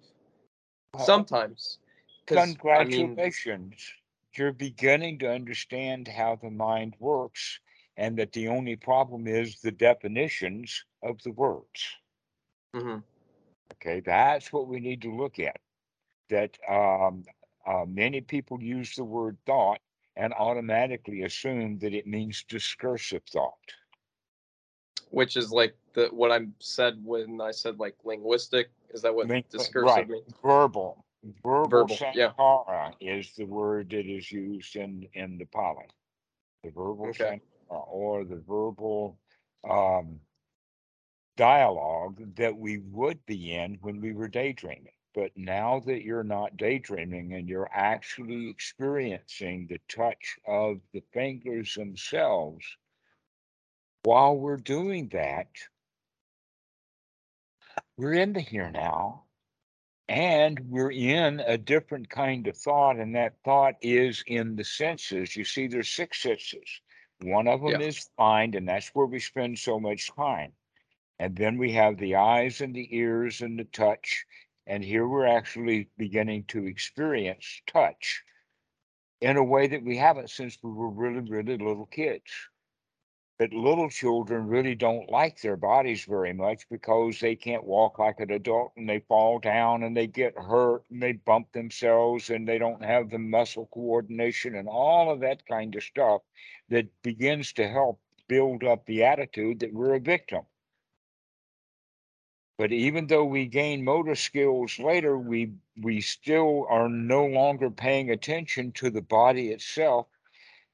Well, 0.94 1.06
sometimes. 1.06 1.80
'cause, 2.26 2.58
I 2.76 2.86
mean, 2.86 3.24
Congratulations. 3.26 3.94
You're 4.34 4.54
beginning 4.54 5.20
to 5.20 5.32
understand 5.32 6.08
how 6.08 6.36
the 6.36 6.50
mind 6.50 6.96
works 7.00 7.60
and 7.98 8.18
that 8.18 8.32
the 8.34 8.48
only 8.48 8.76
problem 8.78 9.28
is 9.28 9.62
the 9.62 9.72
definitions 9.72 10.86
of 11.02 11.22
the 11.24 11.32
words. 11.32 11.98
mhm, 12.74 13.04
Okay, 13.74 14.02
that's 14.02 14.52
what 14.52 14.68
we 14.68 14.80
need 14.80 15.02
to 15.04 15.14
look 15.16 15.40
at. 15.40 15.60
That 16.30 16.58
um, 16.70 17.24
uh, 17.66 17.86
many 17.88 18.22
people 18.22 18.62
use 18.62 18.96
the 18.96 19.04
word 19.04 19.38
thought 19.46 19.80
and 20.16 20.34
automatically 20.34 21.24
assume 21.24 21.80
that 21.80 21.94
it 21.94 22.08
means 22.08 22.44
discursive 22.44 23.24
thought. 23.32 23.54
which 25.12 25.36
is 25.38 25.52
like 25.52 25.76
the 25.94 26.08
what 26.12 26.32
I 26.32 26.48
said 26.60 27.00
when 27.04 27.40
I 27.42 27.52
said 27.52 27.80
like 27.80 27.96
linguistic. 28.04 28.72
Is 28.94 29.02
that 29.04 29.14
what 29.14 29.28
Link- 29.28 29.50
discursive 29.50 29.96
right, 29.96 30.08
means? 30.08 30.34
verbal. 30.42 31.06
Verbal, 31.44 31.88
Verbal, 31.88 31.98
yeah. 32.16 32.92
is 33.00 33.32
the 33.36 33.46
word 33.46 33.92
that 33.92 34.08
is 34.08 34.32
used 34.32 34.76
in, 34.76 35.08
in 35.14 35.38
the 35.38 35.46
Pali. 35.46 35.86
The 36.64 36.72
verbal 36.72 37.08
Okay. 37.10 37.40
sankhara 37.70 37.88
or 37.88 38.24
the 38.24 38.38
verbal 38.38 39.20
um, 39.70 40.20
dialogue 41.42 42.36
that 42.36 42.56
we 42.56 42.78
would 42.78 43.26
be 43.26 43.56
in 43.56 43.80
when 43.82 44.00
we 44.00 44.14
were 44.14 44.28
daydreaming. 44.28 44.94
But 45.16 45.32
now 45.36 45.80
that 45.88 46.04
you're 46.04 46.24
not 46.24 46.56
daydreaming 46.56 47.34
and 47.34 47.50
you're 47.50 47.70
actually 47.74 48.48
experiencing 48.50 49.68
the 49.68 49.80
touch 49.90 50.38
of 50.48 50.82
the 50.94 51.02
fingers 51.14 51.74
themselves, 51.74 52.66
while 54.04 54.38
we're 54.38 54.58
doing 54.58 55.10
that, 55.14 55.48
we're 57.98 58.14
in 58.14 58.34
the 58.34 58.42
here 58.42 58.72
now 58.72 59.26
and 60.08 60.60
we're 60.70 60.92
in 60.92 61.40
a 61.42 61.58
different 61.58 62.10
kind 62.10 62.48
of 62.48 62.58
thought 62.58 62.98
and 62.98 63.16
that 63.16 63.34
thought 63.46 63.76
is 63.82 64.24
in 64.28 64.56
the 64.56 64.64
senses 64.64 65.36
you 65.36 65.46
see 65.46 65.68
there's 65.68 65.90
six 65.90 66.22
senses 66.22 66.82
one 67.22 67.48
of 67.48 67.62
them 67.62 67.82
Yeah. 67.82 67.88
is 67.88 68.10
mind 68.18 68.56
and 68.56 68.68
that's 68.68 68.90
where 68.90 69.06
we 69.06 69.20
spend 69.20 69.58
so 69.58 69.80
much 69.80 70.12
time 70.16 70.52
and 71.22 71.36
then 71.36 71.60
we 71.60 71.72
have 71.72 71.98
the 71.98 72.16
eyes 72.16 72.62
and 72.62 72.74
the 72.74 72.98
ears 72.98 73.42
and 73.42 73.60
the 73.60 73.64
touch 73.66 74.26
and 74.66 74.84
here 74.84 75.08
we're 75.08 75.28
actually 75.28 75.88
beginning 75.96 76.44
to 76.48 76.66
experience 76.66 77.62
touch 77.68 78.24
in 79.22 79.38
a 79.38 79.44
way 79.44 79.68
that 79.68 79.84
we 79.84 79.96
haven't 79.96 80.32
since 80.32 80.58
we 80.64 80.72
were 80.72 80.90
really 80.90 81.30
really 81.30 81.58
little 81.60 81.86
kids 81.86 82.32
but 83.38 83.54
little 83.54 83.88
children 83.90 84.48
really 84.48 84.74
don't 84.74 85.12
like 85.12 85.40
their 85.42 85.56
bodies 85.56 86.06
very 86.06 86.34
much 86.34 86.68
because 86.72 87.20
they 87.20 87.36
can't 87.36 87.64
walk 87.64 88.00
like 88.00 88.20
an 88.20 88.32
adult 88.32 88.72
and 88.76 88.90
they 88.90 89.00
fall 89.08 89.38
down 89.38 89.84
and 89.84 89.96
they 89.96 90.08
get 90.08 90.36
hurt 90.36 90.84
and 90.90 91.04
they 91.04 91.12
bump 91.12 91.52
themselves 91.52 92.32
and 92.32 92.48
they 92.48 92.58
don't 92.58 92.84
have 92.84 93.12
the 93.12 93.20
muscle 93.20 93.70
coordination 93.72 94.56
and 94.56 94.68
all 94.68 95.12
of 95.12 95.20
that 95.20 95.46
kind 95.48 95.76
of 95.76 95.84
stuff 95.84 96.24
that 96.70 96.88
begins 97.04 97.54
to 97.54 97.68
help 97.68 98.00
build 98.28 98.64
up 98.64 98.84
the 98.88 99.04
attitude 99.04 99.60
that 99.60 99.74
we're 99.74 99.96
a 99.96 100.00
victim. 100.00 100.42
But 102.62 102.74
even 102.74 103.08
though 103.08 103.26
we 103.26 103.48
gain 103.48 103.84
motor 103.84 104.14
skills 104.14 104.78
later, 104.78 105.18
we 105.18 105.56
we 105.82 106.00
still 106.00 106.68
are 106.70 106.88
no 106.90 107.26
longer 107.26 107.72
paying 107.72 108.12
attention 108.12 108.72
to 108.74 108.92
the 108.92 109.02
body 109.02 109.50
itself 109.50 110.08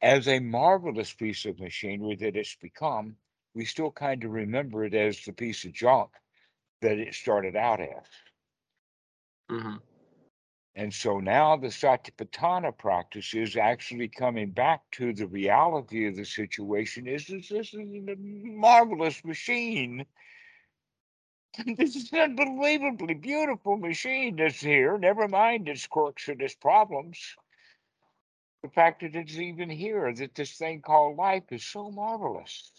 as 0.01 0.27
a 0.27 0.39
marvelous 0.41 1.13
piece 1.13 1.45
of 1.45 1.59
machinery 1.61 2.17
that 2.17 2.35
it's 2.35 2.57
become, 2.57 3.17
we 3.55 3.63
still 3.65 3.91
kind 3.91 4.25
of 4.25 4.31
remember 4.31 4.83
it 4.83 4.93
as 4.93 5.23
the 5.23 5.31
piece 5.31 5.63
of 5.63 5.71
junk 5.71 6.11
that 6.81 6.99
it 6.99 7.13
started 7.15 7.55
out 7.55 7.79
as. 7.79 8.07
hmm 9.49 9.77
And 10.75 10.93
so 10.93 11.19
now 11.21 11.55
the 11.57 11.67
Satipatthana 11.69 12.77
practice 12.77 13.33
is 13.33 13.55
actually 13.57 14.09
coming 14.09 14.51
back 14.51 14.81
to 14.93 15.13
the 15.13 15.27
reality 15.27 16.07
of 16.07 16.17
the 16.17 16.25
situation 16.25 17.07
is 17.07 17.27
this, 17.27 17.49
this 17.49 17.73
is 17.73 17.79
a 18.09 18.15
marvelous 18.17 19.23
machine. 19.23 20.05
this 21.77 21.95
is 21.95 22.11
an 22.13 22.19
unbelievably 22.39 23.15
beautiful 23.15 23.77
machine 23.77 24.35
that's 24.35 24.61
here. 24.61 24.97
Never 24.97 25.27
mind 25.27 25.67
its 25.67 25.87
quirks 25.87 26.27
and 26.27 26.41
its 26.41 26.55
problems. 26.55 27.35
The 28.63 28.69
fact 28.69 29.01
that 29.01 29.15
it's 29.15 29.37
even 29.37 29.69
here, 29.69 30.13
that 30.13 30.35
this 30.35 30.57
thing 30.57 30.81
called 30.81 31.17
life 31.17 31.43
is 31.51 31.63
so 31.63 31.91
marvelous. 31.91 32.71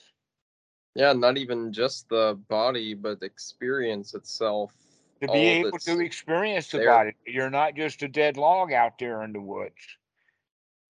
Yeah, 0.94 1.12
not 1.12 1.36
even 1.38 1.72
just 1.72 2.08
the 2.08 2.38
body, 2.48 2.94
but 2.94 3.22
experience 3.22 4.14
itself. 4.14 4.72
to 5.20 5.28
be 5.28 5.48
able 5.48 5.78
to 5.78 6.00
experience 6.00 6.70
the 6.70 6.78
there. 6.78 6.86
body. 6.86 7.12
You're 7.26 7.50
not 7.50 7.74
just 7.74 8.02
a 8.02 8.08
dead 8.08 8.36
log 8.36 8.72
out 8.72 8.98
there 8.98 9.22
in 9.24 9.32
the 9.32 9.40
woods. 9.40 9.98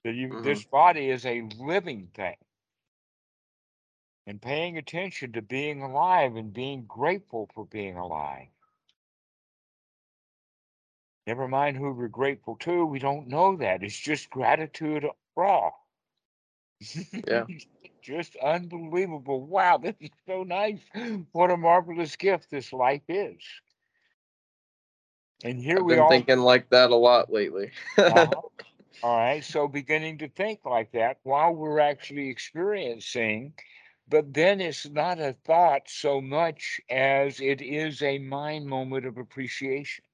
That 0.04 0.14
you, 0.14 0.28
Mhm. 0.28 0.42
this 0.44 0.64
body 0.64 1.10
is 1.10 1.24
a 1.24 1.42
living 1.58 2.08
thing. 2.14 2.36
And 4.28 4.42
paying 4.42 4.76
attention 4.76 5.32
to 5.32 5.40
being 5.40 5.82
alive 5.82 6.36
and 6.36 6.52
being 6.52 6.84
grateful 6.86 7.48
for 7.54 7.64
being 7.64 7.96
alive. 7.96 8.48
Never 11.26 11.48
mind 11.48 11.78
who 11.78 11.90
we're 11.92 12.08
grateful 12.08 12.56
to. 12.56 12.84
We 12.84 12.98
don't 12.98 13.28
know 13.28 13.56
that. 13.56 13.82
It's 13.82 13.98
just 13.98 14.28
gratitude 14.28 15.06
raw. 15.34 15.70
Yeah. 17.26 17.44
just 18.02 18.36
unbelievable. 18.36 19.46
Wow, 19.46 19.78
this 19.78 19.94
is 19.98 20.10
so 20.26 20.42
nice. 20.42 20.80
What 21.32 21.50
a 21.50 21.56
marvelous 21.56 22.14
gift 22.16 22.50
this 22.50 22.70
life 22.70 23.08
is. 23.08 23.42
And 25.42 25.58
here 25.58 25.78
I've 25.78 25.84
we 25.84 25.94
been 25.94 26.00
are. 26.00 26.10
thinking 26.10 26.40
like 26.40 26.68
that 26.68 26.90
a 26.90 26.96
lot 26.96 27.32
lately. 27.32 27.70
Uh-huh. 27.96 28.26
All 29.02 29.16
right. 29.16 29.42
So 29.42 29.68
beginning 29.68 30.18
to 30.18 30.28
think 30.28 30.66
like 30.66 30.92
that 30.92 31.16
while 31.22 31.54
we're 31.54 31.78
actually 31.78 32.28
experiencing, 32.28 33.54
but 34.08 34.34
then 34.34 34.60
it's 34.60 34.88
not 34.88 35.20
a 35.20 35.34
thought 35.34 35.88
so 35.88 36.20
much 36.20 36.80
as 36.90 37.40
it 37.40 37.60
is 37.62 38.02
a 38.02 38.18
mind 38.18 38.66
moment 38.66 39.06
of 39.06 39.16
appreciation. 39.18 40.04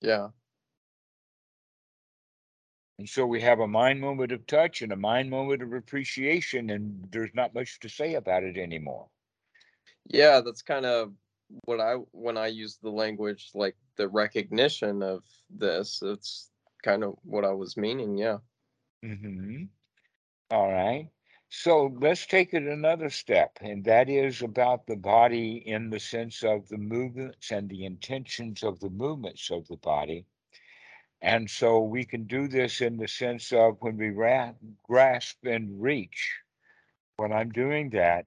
yeah. 0.00 0.30
And 2.98 3.08
so 3.08 3.24
we 3.24 3.40
have 3.40 3.60
a 3.60 3.68
mind 3.68 4.00
moment 4.00 4.32
of 4.32 4.46
touch 4.48 4.82
and 4.82 4.90
a 4.90 4.96
mind 4.96 5.30
moment 5.30 5.62
of 5.62 5.72
appreciation, 5.72 6.70
and 6.70 7.08
there's 7.12 7.32
not 7.32 7.54
much 7.54 7.78
to 7.80 7.88
say 7.88 8.14
about 8.14 8.42
it 8.42 8.56
anymore. 8.58 9.10
Yeah, 10.04 10.40
that's 10.40 10.62
kind 10.62 10.86
of 10.86 11.14
what 11.66 11.80
I 11.80 11.94
when 12.12 12.36
I 12.36 12.48
use 12.48 12.78
the 12.78 12.90
language 12.90 13.50
like 13.54 13.76
the 13.96 14.08
recognition 14.08 15.02
of 15.02 15.24
this, 15.50 16.02
it's 16.02 16.50
kind 16.82 17.04
of 17.04 17.18
what 17.22 17.44
I 17.44 17.52
was 17.52 17.76
meaning, 17.76 18.16
yeah. 18.16 18.38
hmm 19.02 19.68
All 20.50 20.72
right. 20.72 21.10
So 21.56 21.96
let's 22.00 22.26
take 22.26 22.52
it 22.52 22.64
another 22.64 23.08
step, 23.08 23.58
and 23.60 23.84
that 23.84 24.10
is 24.10 24.42
about 24.42 24.86
the 24.86 24.96
body 24.96 25.56
in 25.66 25.88
the 25.90 26.00
sense 26.00 26.42
of 26.42 26.68
the 26.68 26.76
movements 26.76 27.50
and 27.50 27.68
the 27.70 27.84
intentions 27.84 28.62
of 28.62 28.80
the 28.80 28.90
movements 28.90 29.50
of 29.50 29.68
the 29.68 29.76
body. 29.76 30.26
And 31.22 31.48
so 31.48 31.80
we 31.80 32.04
can 32.04 32.24
do 32.24 32.48
this 32.48 32.80
in 32.80 32.96
the 32.98 33.08
sense 33.08 33.52
of 33.52 33.80
when 33.80 33.96
we 33.96 34.10
ra- 34.10 34.54
grasp 34.82 35.44
and 35.46 35.80
reach. 35.80 36.40
When 37.16 37.32
I'm 37.32 37.50
doing 37.50 37.90
that, 37.90 38.26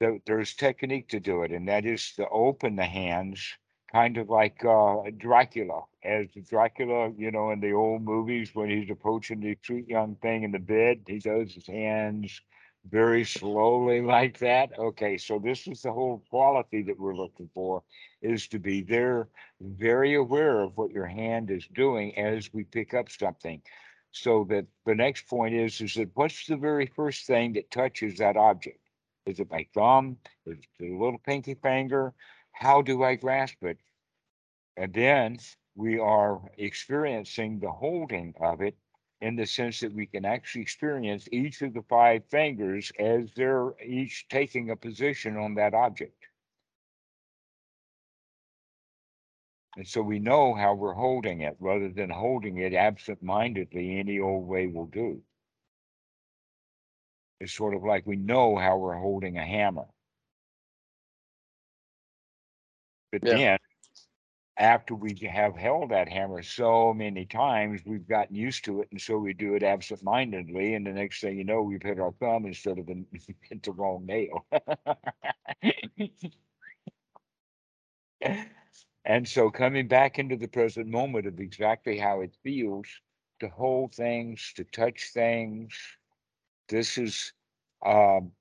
th- 0.00 0.22
there's 0.26 0.54
technique 0.54 1.08
to 1.08 1.20
do 1.20 1.42
it, 1.42 1.52
and 1.52 1.68
that 1.68 1.84
is 1.86 2.12
to 2.16 2.28
open 2.28 2.76
the 2.76 2.84
hands, 2.86 3.56
kind 3.92 4.16
of 4.18 4.28
like 4.28 4.64
uh, 4.64 5.10
Dracula. 5.16 5.84
As 6.04 6.28
Dracula, 6.48 7.12
you 7.16 7.30
know, 7.30 7.50
in 7.50 7.60
the 7.60 7.72
old 7.72 8.02
movies, 8.02 8.54
when 8.54 8.70
he's 8.70 8.90
approaching 8.90 9.40
the 9.40 9.58
sweet 9.62 9.88
young 9.88 10.16
thing 10.16 10.44
in 10.44 10.52
the 10.52 10.58
bed, 10.58 11.04
he 11.06 11.18
does 11.18 11.54
his 11.54 11.66
hands 11.66 12.40
very 12.90 13.24
slowly 13.24 14.00
like 14.16 14.38
that. 14.38 14.78
Okay, 14.78 15.16
so 15.18 15.38
this 15.38 15.66
is 15.66 15.82
the 15.82 15.92
whole 15.92 16.22
quality 16.30 16.82
that 16.82 16.98
we're 16.98 17.16
looking 17.16 17.50
for 17.54 17.82
is 18.22 18.48
to 18.48 18.58
be 18.58 18.82
there, 18.82 19.28
very 19.60 20.14
aware 20.14 20.60
of 20.60 20.76
what 20.76 20.90
your 20.90 21.06
hand 21.06 21.50
is 21.50 21.66
doing 21.68 22.16
as 22.18 22.52
we 22.52 22.64
pick 22.64 22.94
up 22.94 23.10
something. 23.10 23.62
So 24.10 24.44
that 24.44 24.66
the 24.86 24.94
next 24.94 25.28
point 25.28 25.54
is 25.54 25.80
is 25.80 25.94
that 25.94 26.10
what's 26.14 26.46
the 26.46 26.56
very 26.56 26.86
first 26.86 27.26
thing 27.26 27.52
that 27.54 27.70
touches 27.70 28.18
that 28.18 28.36
object? 28.36 28.80
Is 29.26 29.38
it 29.40 29.50
my 29.50 29.66
thumb? 29.74 30.16
Is 30.46 30.58
it 30.58 30.66
the 30.78 30.90
little 30.92 31.18
pinky 31.18 31.54
finger? 31.54 32.14
How 32.52 32.82
do 32.82 33.02
I 33.04 33.14
grasp 33.16 33.62
it? 33.62 33.78
And 34.76 34.92
then 34.94 35.38
we 35.74 35.98
are 35.98 36.40
experiencing 36.56 37.58
the 37.60 37.70
holding 37.70 38.34
of 38.40 38.62
it 38.62 38.76
in 39.20 39.36
the 39.36 39.46
sense 39.46 39.80
that 39.80 39.92
we 39.92 40.06
can 40.06 40.24
actually 40.24 40.62
experience 40.62 41.28
each 41.32 41.62
of 41.62 41.74
the 41.74 41.82
five 41.82 42.24
fingers 42.26 42.92
as 42.98 43.32
they're 43.34 43.74
each 43.82 44.28
taking 44.28 44.70
a 44.70 44.76
position 44.76 45.36
on 45.36 45.54
that 45.54 45.74
object. 45.74 46.28
And 49.76 49.86
so 49.86 50.02
we 50.02 50.18
know 50.18 50.54
how 50.54 50.74
we're 50.74 50.94
holding 50.94 51.40
it 51.40 51.56
rather 51.60 51.88
than 51.88 52.10
holding 52.10 52.58
it 52.58 52.74
absent-mindedly 52.74 53.98
any 53.98 54.18
old 54.20 54.46
way 54.46 54.66
will 54.66 54.86
do. 54.86 55.22
It's 57.40 57.52
sort 57.52 57.74
of 57.74 57.84
like 57.84 58.06
we 58.06 58.16
know 58.16 58.56
how 58.56 58.78
we're 58.78 58.96
holding 58.98 59.38
a 59.38 59.44
hammer. 59.46 59.86
But 63.12 63.22
Yeah. 63.22 63.38
then, 63.38 63.58
after 64.58 64.94
we 64.94 65.14
have 65.32 65.56
held 65.56 65.90
that 65.90 66.08
hammer 66.08 66.42
so 66.42 66.92
many 66.92 67.24
times, 67.26 67.80
we've 67.86 68.08
gotten 68.08 68.34
used 68.34 68.64
to 68.64 68.80
it, 68.82 68.88
and 68.90 69.00
so 69.00 69.18
we 69.18 69.32
do 69.32 69.54
it 69.54 69.62
absent-mindedly, 69.62 70.74
and 70.74 70.86
the 70.86 70.92
next 70.92 71.20
thing 71.20 71.38
you 71.38 71.44
know, 71.44 71.62
we've 71.62 71.82
hit 71.82 72.00
our 72.00 72.12
thumb 72.20 72.44
instead 72.46 72.78
of 72.78 72.86
the, 72.86 73.04
the 73.62 73.72
wrong 73.72 74.04
nail. 74.06 74.46
And 79.04 79.26
so 79.26 79.50
coming 79.50 79.88
back 79.88 80.18
into 80.18 80.36
the 80.36 80.48
present 80.48 80.86
moment 80.86 81.26
of 81.26 81.40
exactly 81.40 81.98
how 81.98 82.20
it 82.20 82.36
feels 82.42 82.86
to 83.40 83.48
hold 83.48 83.94
things, 83.94 84.52
to 84.56 84.64
touch 84.64 85.10
things, 85.14 85.72
this 86.68 86.98
is 86.98 87.32
um, 87.86 88.32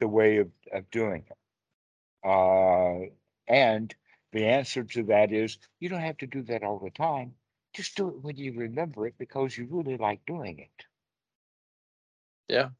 the 0.00 0.08
way 0.08 0.38
of, 0.38 0.50
of 0.72 0.90
doing 0.90 1.24
it. 1.30 1.38
Uh, 2.28 3.10
and 3.48 3.94
the 4.34 4.46
answer 4.46 4.84
to 4.84 5.04
that 5.04 5.32
is 5.32 5.58
you 5.80 5.88
don't 5.88 6.00
have 6.02 6.18
to 6.18 6.26
do 6.26 6.42
that 6.42 6.64
all 6.64 6.80
the 6.80 6.90
time. 6.90 7.36
Just 7.72 7.96
do 7.96 8.08
it 8.10 8.22
when 8.22 8.36
you 8.36 8.52
remember 8.52 9.06
it 9.06 9.14
because 9.18 9.56
you 9.56 9.66
really 9.70 9.96
like 9.96 10.26
doing 10.26 10.58
it. 10.58 10.86
Yeah. 12.48 12.70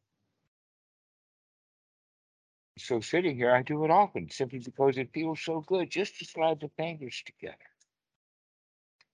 So 2.78 3.00
sitting 3.00 3.36
here, 3.36 3.54
I 3.54 3.62
do 3.62 3.84
it 3.84 3.90
often 3.90 4.30
simply 4.30 4.58
because 4.58 4.98
it 4.98 5.12
feels 5.14 5.40
so 5.40 5.60
good 5.60 5.90
just 5.90 6.18
to 6.18 6.26
slide 6.26 6.60
the 6.60 6.68
fingers 6.70 7.22
together. 7.24 7.70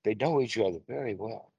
They 0.04 0.14
know 0.14 0.40
each 0.40 0.58
other 0.58 0.80
very 0.88 1.14
well. 1.14 1.52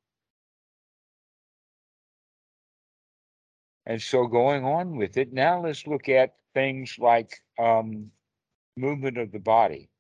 And 3.86 4.02
so 4.02 4.28
going 4.28 4.66
on 4.66 4.98
with 4.98 5.18
it, 5.18 5.32
now 5.32 5.62
let's 5.62 5.86
look 5.88 6.10
at 6.10 6.38
things 6.56 6.98
like 7.00 7.44
um, 7.60 8.12
movement 8.78 9.20
of 9.20 9.32
the 9.32 9.40
body. 9.40 9.91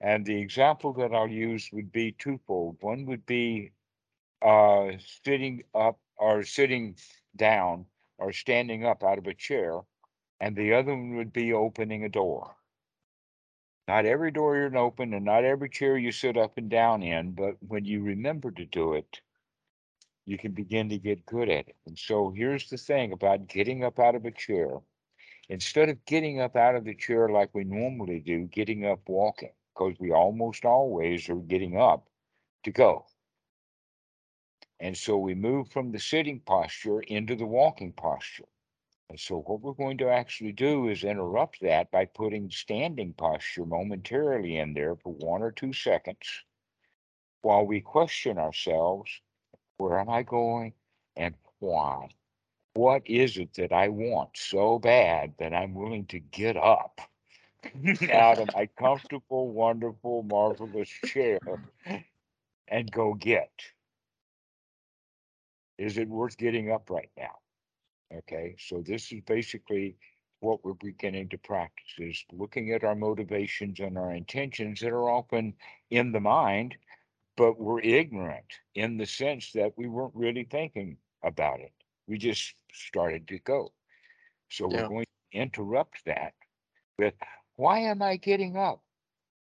And 0.00 0.24
the 0.24 0.40
example 0.40 0.92
that 0.94 1.12
I'll 1.12 1.28
use 1.28 1.70
would 1.72 1.90
be 1.90 2.12
twofold. 2.12 2.76
One 2.80 3.04
would 3.06 3.26
be 3.26 3.72
uh, 4.42 4.92
sitting 5.24 5.64
up 5.74 5.98
or 6.16 6.44
sitting 6.44 6.96
down 7.36 7.86
or 8.18 8.32
standing 8.32 8.84
up 8.84 9.02
out 9.02 9.18
of 9.18 9.26
a 9.26 9.34
chair. 9.34 9.80
And 10.40 10.54
the 10.54 10.74
other 10.74 10.94
one 10.94 11.16
would 11.16 11.32
be 11.32 11.52
opening 11.52 12.04
a 12.04 12.08
door. 12.08 12.54
Not 13.88 14.04
every 14.04 14.30
door 14.30 14.56
you 14.56 14.78
open 14.78 15.14
and 15.14 15.24
not 15.24 15.44
every 15.44 15.70
chair 15.70 15.96
you 15.96 16.12
sit 16.12 16.36
up 16.36 16.58
and 16.58 16.68
down 16.68 17.02
in, 17.02 17.32
but 17.32 17.56
when 17.66 17.86
you 17.86 18.02
remember 18.02 18.50
to 18.50 18.66
do 18.66 18.92
it, 18.92 19.20
you 20.26 20.36
can 20.36 20.52
begin 20.52 20.90
to 20.90 20.98
get 20.98 21.24
good 21.24 21.48
at 21.48 21.68
it. 21.68 21.76
And 21.86 21.98
so 21.98 22.30
here's 22.30 22.68
the 22.68 22.76
thing 22.76 23.12
about 23.12 23.48
getting 23.48 23.82
up 23.82 23.98
out 23.98 24.14
of 24.14 24.26
a 24.26 24.30
chair. 24.30 24.68
Instead 25.48 25.88
of 25.88 26.04
getting 26.04 26.38
up 26.38 26.54
out 26.54 26.74
of 26.76 26.84
the 26.84 26.94
chair 26.94 27.30
like 27.30 27.48
we 27.54 27.64
normally 27.64 28.20
do, 28.20 28.44
getting 28.44 28.84
up 28.84 29.00
walking, 29.08 29.52
because 29.78 29.94
we 30.00 30.12
almost 30.12 30.64
always 30.64 31.28
are 31.28 31.36
getting 31.36 31.80
up 31.80 32.08
to 32.64 32.72
go. 32.72 33.06
And 34.80 34.96
so 34.96 35.16
we 35.16 35.34
move 35.34 35.70
from 35.70 35.92
the 35.92 35.98
sitting 35.98 36.40
posture 36.40 37.00
into 37.00 37.36
the 37.36 37.46
walking 37.46 37.92
posture. 37.92 38.48
And 39.08 39.18
so 39.18 39.40
what 39.40 39.60
we're 39.60 39.72
going 39.72 39.98
to 39.98 40.10
actually 40.10 40.52
do 40.52 40.88
is 40.88 41.04
interrupt 41.04 41.60
that 41.62 41.90
by 41.90 42.04
putting 42.04 42.50
standing 42.50 43.14
posture 43.14 43.64
momentarily 43.64 44.58
in 44.58 44.74
there 44.74 44.96
for 44.96 45.12
one 45.14 45.42
or 45.42 45.52
two 45.52 45.72
seconds 45.72 46.44
while 47.42 47.64
we 47.64 47.80
question 47.80 48.36
ourselves, 48.36 49.10
where 49.78 49.98
am 49.98 50.10
I 50.10 50.24
going 50.24 50.74
and 51.16 51.34
why? 51.60 52.08
What 52.74 53.02
is 53.06 53.38
it 53.38 53.54
that 53.54 53.72
I 53.72 53.88
want 53.88 54.30
so 54.34 54.78
bad 54.78 55.34
that 55.38 55.54
I'm 55.54 55.74
willing 55.74 56.06
to 56.06 56.18
get 56.18 56.56
up 56.56 57.00
out 58.10 58.38
of 58.38 58.48
my 58.54 58.66
comfortable, 58.78 59.50
wonderful, 59.50 60.22
marvelous 60.22 60.88
chair 61.06 61.38
and 62.68 62.90
go 62.90 63.14
get? 63.14 63.50
Is 65.78 65.98
it 65.98 66.08
worth 66.08 66.36
getting 66.36 66.70
up 66.70 66.90
right 66.90 67.10
now? 67.16 67.36
Okay, 68.12 68.56
so 68.58 68.82
this 68.84 69.12
is 69.12 69.20
basically 69.26 69.96
what 70.40 70.64
we're 70.64 70.72
beginning 70.74 71.28
to 71.28 71.38
practice 71.38 71.84
is 71.98 72.24
looking 72.32 72.72
at 72.72 72.84
our 72.84 72.94
motivations 72.94 73.80
and 73.80 73.98
our 73.98 74.12
intentions 74.12 74.80
that 74.80 74.90
are 74.90 75.10
often 75.10 75.54
in 75.90 76.12
the 76.12 76.20
mind, 76.20 76.76
but 77.36 77.58
we're 77.58 77.80
ignorant 77.80 78.46
in 78.74 78.96
the 78.96 79.06
sense 79.06 79.52
that 79.52 79.72
we 79.76 79.88
weren't 79.88 80.14
really 80.14 80.44
thinking 80.44 80.96
about 81.22 81.60
it. 81.60 81.72
We 82.06 82.18
just 82.18 82.54
started 82.72 83.28
to 83.28 83.38
go. 83.40 83.72
So 84.48 84.66
we're 84.66 84.88
going 84.88 85.04
to 85.32 85.38
interrupt 85.38 86.04
that 86.06 86.34
with 86.98 87.14
why 87.58 87.80
am 87.80 88.02
I 88.02 88.16
getting 88.18 88.56
up? 88.58 88.82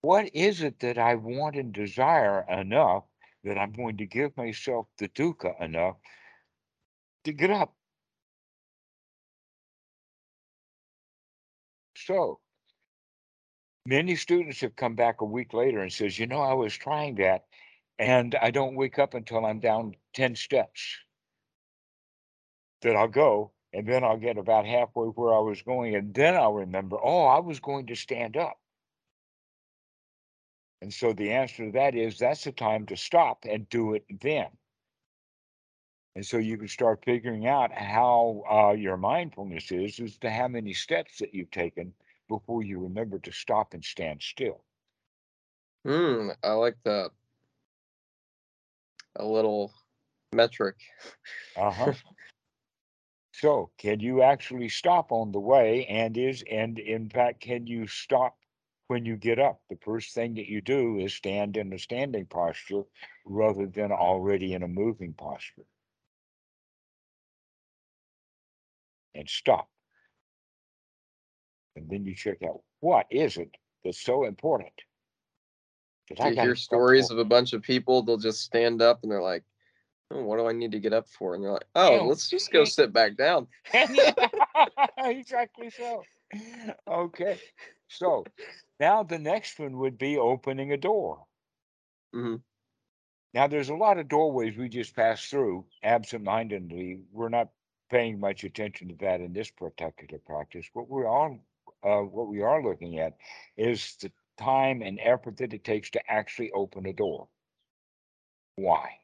What 0.02 0.32
is 0.36 0.64
it 0.64 0.80
that 0.82 1.00
I 1.00 1.16
want 1.16 1.58
and 1.58 1.74
desire 1.74 2.46
enough 2.50 3.06
that 3.46 3.58
I'm 3.60 3.74
going 3.74 3.98
to 4.00 4.08
give 4.08 4.38
myself 4.38 4.88
the 5.00 5.10
dukkha 5.10 5.60
enough 5.62 5.98
to 7.26 7.34
get 7.34 7.52
up? 7.52 7.76
So 11.98 12.42
many 13.86 14.16
students 14.18 14.62
have 14.62 14.76
come 14.76 14.96
back 14.96 15.22
a 15.22 15.26
week 15.26 15.54
later 15.54 15.82
and 15.82 15.94
says, 15.94 16.20
you 16.20 16.28
know, 16.28 16.42
I 16.42 16.54
was 16.54 16.76
trying 16.76 17.16
that 17.16 17.46
And 18.00 18.36
I 18.42 18.52
don't 18.52 18.76
wake 18.76 19.00
up 19.00 19.14
until 19.16 19.46
I'm 19.46 19.60
down 19.62 19.96
ten 20.16 20.36
steps. 20.36 20.98
That 22.84 22.96
I'll 22.98 23.08
go, 23.10 23.54
and 23.74 23.88
then 23.88 24.04
I'll 24.04 24.18
get 24.18 24.38
about 24.38 24.66
halfway 24.66 25.08
where 25.08 25.34
I 25.34 25.40
was 25.40 25.62
going, 25.62 25.96
and 25.96 26.14
then 26.14 26.36
I'll 26.36 26.54
remember, 26.54 26.98
oh, 27.02 27.26
I 27.26 27.40
was 27.40 27.60
going 27.60 27.88
to 27.88 27.96
stand 27.96 28.38
up. 28.38 28.58
And 30.82 30.94
so 30.94 31.14
the 31.14 31.32
answer 31.32 31.66
to 31.66 31.72
that 31.74 31.96
is 31.96 32.18
that's 32.18 32.44
the 32.44 32.52
time 32.52 32.86
to 32.88 32.98
stop 32.98 33.46
and 33.48 33.70
do 33.70 33.94
it 33.94 34.04
then. 34.20 34.48
And 36.16 36.26
so 36.26 36.38
you 36.38 36.58
can 36.58 36.68
start 36.68 37.06
figuring 37.06 37.48
out 37.48 37.72
how 37.72 38.44
uh, 38.52 38.74
your 38.74 38.98
mindfulness 38.98 39.72
is, 39.72 40.00
as 40.00 40.18
to 40.18 40.30
how 40.30 40.48
many 40.48 40.74
steps 40.74 41.20
that 41.20 41.34
you've 41.34 41.52
taken 41.52 41.94
before 42.28 42.64
you 42.64 42.80
remember 42.80 43.20
to 43.20 43.32
stop 43.32 43.74
and 43.74 43.84
stand 43.84 44.22
still. 44.22 44.64
Hmm, 45.86 46.30
I 46.44 46.52
like 46.54 46.78
that. 46.84 47.12
A 49.16 49.26
little 49.26 49.74
metric. 50.34 50.76
Uh-huh. 51.56 51.94
so 53.42 53.72
can 53.80 54.00
you 54.00 54.22
actually 54.22 54.70
stop 54.70 55.12
on 55.12 55.32
the 55.32 55.40
way? 55.40 55.88
And 55.88 56.16
is 56.16 56.44
and 56.50 56.78
in 56.78 57.10
fact, 57.10 57.42
can 57.42 57.66
you 57.66 57.88
stop 57.88 58.38
when 58.88 59.04
you 59.04 59.18
get 59.18 59.40
up? 59.40 59.62
The 59.68 59.80
first 59.82 60.14
thing 60.14 60.36
that 60.36 60.48
you 60.48 60.62
do 60.62 61.00
is 61.00 61.16
stand 61.16 61.58
in 61.58 61.74
a 61.74 61.80
standing 61.80 62.28
posture 62.28 62.84
rather 63.26 63.66
than 63.66 63.92
already 63.92 64.54
in 64.54 64.62
a 64.62 64.68
moving 64.68 65.14
posture. 65.14 65.64
And 69.16 69.28
stop. 69.28 69.68
And 71.76 71.90
then 71.90 72.06
you 72.06 72.14
check 72.14 72.44
out 72.44 72.62
what 72.80 73.08
is 73.10 73.38
it 73.38 73.50
that's 73.84 74.00
so 74.00 74.26
important? 74.26 74.74
that 76.10 76.18
Do 76.18 76.24
I 76.24 76.30
you 76.30 76.42
hear 76.42 76.56
stories 76.56 77.10
of 77.10 77.18
a 77.18 77.26
bunch 77.26 77.54
of 77.54 77.64
people? 77.64 78.04
They'll 78.04 78.18
just 78.18 78.42
stand 78.42 78.84
up 78.84 79.00
and 79.02 79.12
they're 79.12 79.20
like, 79.20 79.44
oh, 80.12 80.24
"What 80.24 80.38
do 80.38 80.48
I 80.48 80.54
need 80.54 80.72
to 80.74 80.80
get 80.80 80.94
up 80.94 81.08
for?" 81.08 81.36
And 81.36 81.44
they're 81.44 81.52
like, 81.52 81.68
"Oh, 81.76 81.96
Ew. 81.96 82.04
let's 82.04 82.30
just 82.30 82.52
go 82.52 82.66
sit 82.66 82.94
back 82.94 83.18
down." 83.18 83.48
exactly 84.98 85.70
so. 85.70 86.08
Okay. 86.88 87.42
So 87.88 88.26
now 88.80 89.04
the 89.04 89.20
next 89.20 89.60
one 89.60 89.78
would 89.80 89.98
be 89.98 90.18
opening 90.18 90.72
a 90.72 90.78
door. 90.78 91.28
hmm 92.14 92.36
Now 93.34 93.48
there's 93.48 93.70
a 93.70 93.76
lot 93.76 93.98
of 93.98 94.08
doorways 94.08 94.58
we 94.58 94.70
just 94.70 94.96
pass 94.96 95.28
through 95.30 95.68
absentmindedly. 95.84 97.04
We're 97.12 97.30
not 97.30 97.52
paying 97.90 98.20
much 98.20 98.44
attention 98.44 98.90
to 98.90 98.96
that 98.96 99.22
in 99.22 99.34
this 99.34 99.52
particular 99.52 100.20
practice. 100.20 100.70
What 100.74 100.90
we 100.90 101.04
are 101.06 101.40
uh, 101.84 102.02
what 102.04 102.28
we 102.28 102.42
are 102.42 102.64
looking 102.64 103.00
at 103.00 103.18
is 103.58 103.96
the 103.98 104.12
time 104.38 104.82
and 104.82 105.00
effort 105.02 105.38
that 105.38 105.54
it 105.54 105.64
takes 105.64 105.90
to 105.92 106.12
actually 106.12 106.52
open 106.52 106.86
a 106.86 106.94
door. 106.94 107.30
Why? 108.56 109.01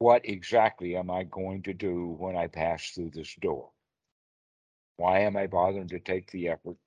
What 0.00 0.26
exactly 0.26 0.96
am 0.96 1.10
I 1.10 1.24
going 1.24 1.62
to 1.64 1.74
do 1.74 2.16
when 2.18 2.34
I 2.34 2.46
pass 2.46 2.88
through 2.92 3.10
this 3.10 3.34
door? 3.34 3.70
Why 4.96 5.18
am 5.20 5.36
I 5.36 5.46
bothering 5.46 5.88
to 5.88 6.00
take 6.00 6.30
the 6.30 6.48
effort 6.48 6.78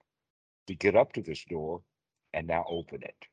to 0.65 0.73
get 0.73 0.95
up 0.95 1.13
to 1.13 1.21
this 1.21 1.45
door 1.45 1.84
and 2.34 2.47
now 2.47 2.65
open 2.67 3.04
it? 3.04 3.28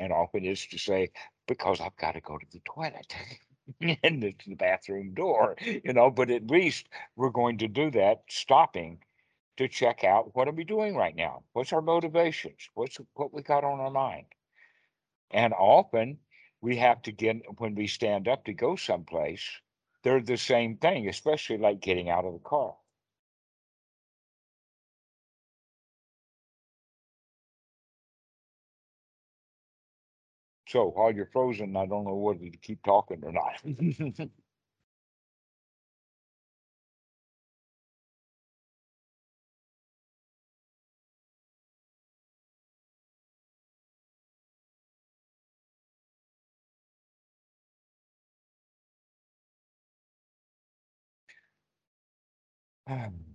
And 0.00 0.12
often 0.12 0.44
it's 0.44 0.66
to 0.66 0.78
say, 0.78 1.12
because 1.46 1.80
I've 1.80 1.94
got 1.94 2.14
to 2.14 2.20
go 2.20 2.38
to 2.38 2.46
the 2.50 2.60
toilet. 2.64 3.14
and 4.02 4.24
it's 4.24 4.44
the 4.44 4.56
bathroom 4.56 5.14
door, 5.14 5.54
you 5.62 5.92
know, 5.92 6.10
but 6.10 6.28
at 6.28 6.50
least 6.50 6.88
we're 7.14 7.30
going 7.30 7.58
to 7.58 7.68
do 7.68 7.92
that, 7.92 8.24
stopping 8.28 8.98
to 9.58 9.68
check 9.68 10.02
out 10.02 10.34
what 10.34 10.48
are 10.48 10.52
we 10.52 10.64
doing 10.64 10.96
right 10.96 11.14
now? 11.14 11.44
What's 11.52 11.72
our 11.72 11.82
motivations? 11.82 12.68
What's 12.74 12.98
what 13.14 13.32
we 13.32 13.42
got 13.42 13.62
on 13.62 13.78
our 13.78 13.92
mind? 13.92 14.26
And 15.30 15.54
often 15.54 16.18
we 16.64 16.76
have 16.78 17.02
to 17.02 17.12
get 17.12 17.36
when 17.60 17.74
we 17.74 17.86
stand 17.86 18.26
up 18.26 18.46
to 18.46 18.54
go 18.54 18.74
someplace, 18.74 19.44
they're 20.02 20.22
the 20.22 20.38
same 20.38 20.78
thing, 20.78 21.06
especially 21.10 21.58
like 21.58 21.80
getting 21.80 22.08
out 22.08 22.24
of 22.24 22.32
the 22.32 22.38
car. 22.38 22.74
So 30.68 30.90
while 30.90 31.12
you're 31.14 31.26
frozen, 31.26 31.76
I 31.76 31.86
don't 31.86 32.04
know 32.04 32.14
whether 32.16 32.40
to 32.40 32.56
keep 32.56 32.82
talking 32.82 33.22
or 33.22 33.32
not. 33.32 34.30
Um, 52.86 53.34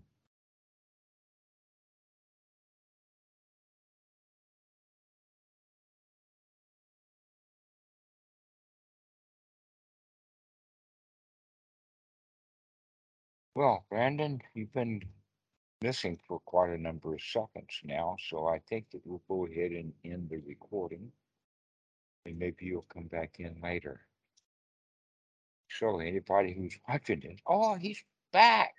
Well, 13.56 13.86
Brandon, 13.90 14.42
you've 14.54 14.72
been 14.72 15.04
missing 15.82 16.18
for 16.28 16.40
quite 16.40 16.70
a 16.70 16.78
number 16.78 17.14
of 17.14 17.22
seconds 17.22 17.82
now, 17.84 18.16
so 18.30 18.48
I 18.48 18.60
think 18.70 18.90
that 18.92 19.02
we'll 19.06 19.22
go 19.28 19.48
ahead 19.48 19.72
and 19.72 19.92
end 20.06 20.30
the 20.30 20.38
recording. 20.38 21.12
And 22.26 22.40
maybe 22.40 22.66
you'll 22.68 22.86
come 22.94 23.08
back 23.08 23.40
in 23.40 23.60
later. 23.62 24.00
So 25.70 26.00
anybody 26.00 26.54
who's 26.54 26.78
watching 26.88 27.20
this, 27.20 27.40
oh, 27.48 27.76
he's 27.76 28.02
back. 28.32 28.76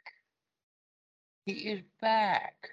He 1.46 1.52
is 1.52 1.82
back. 2.00 2.70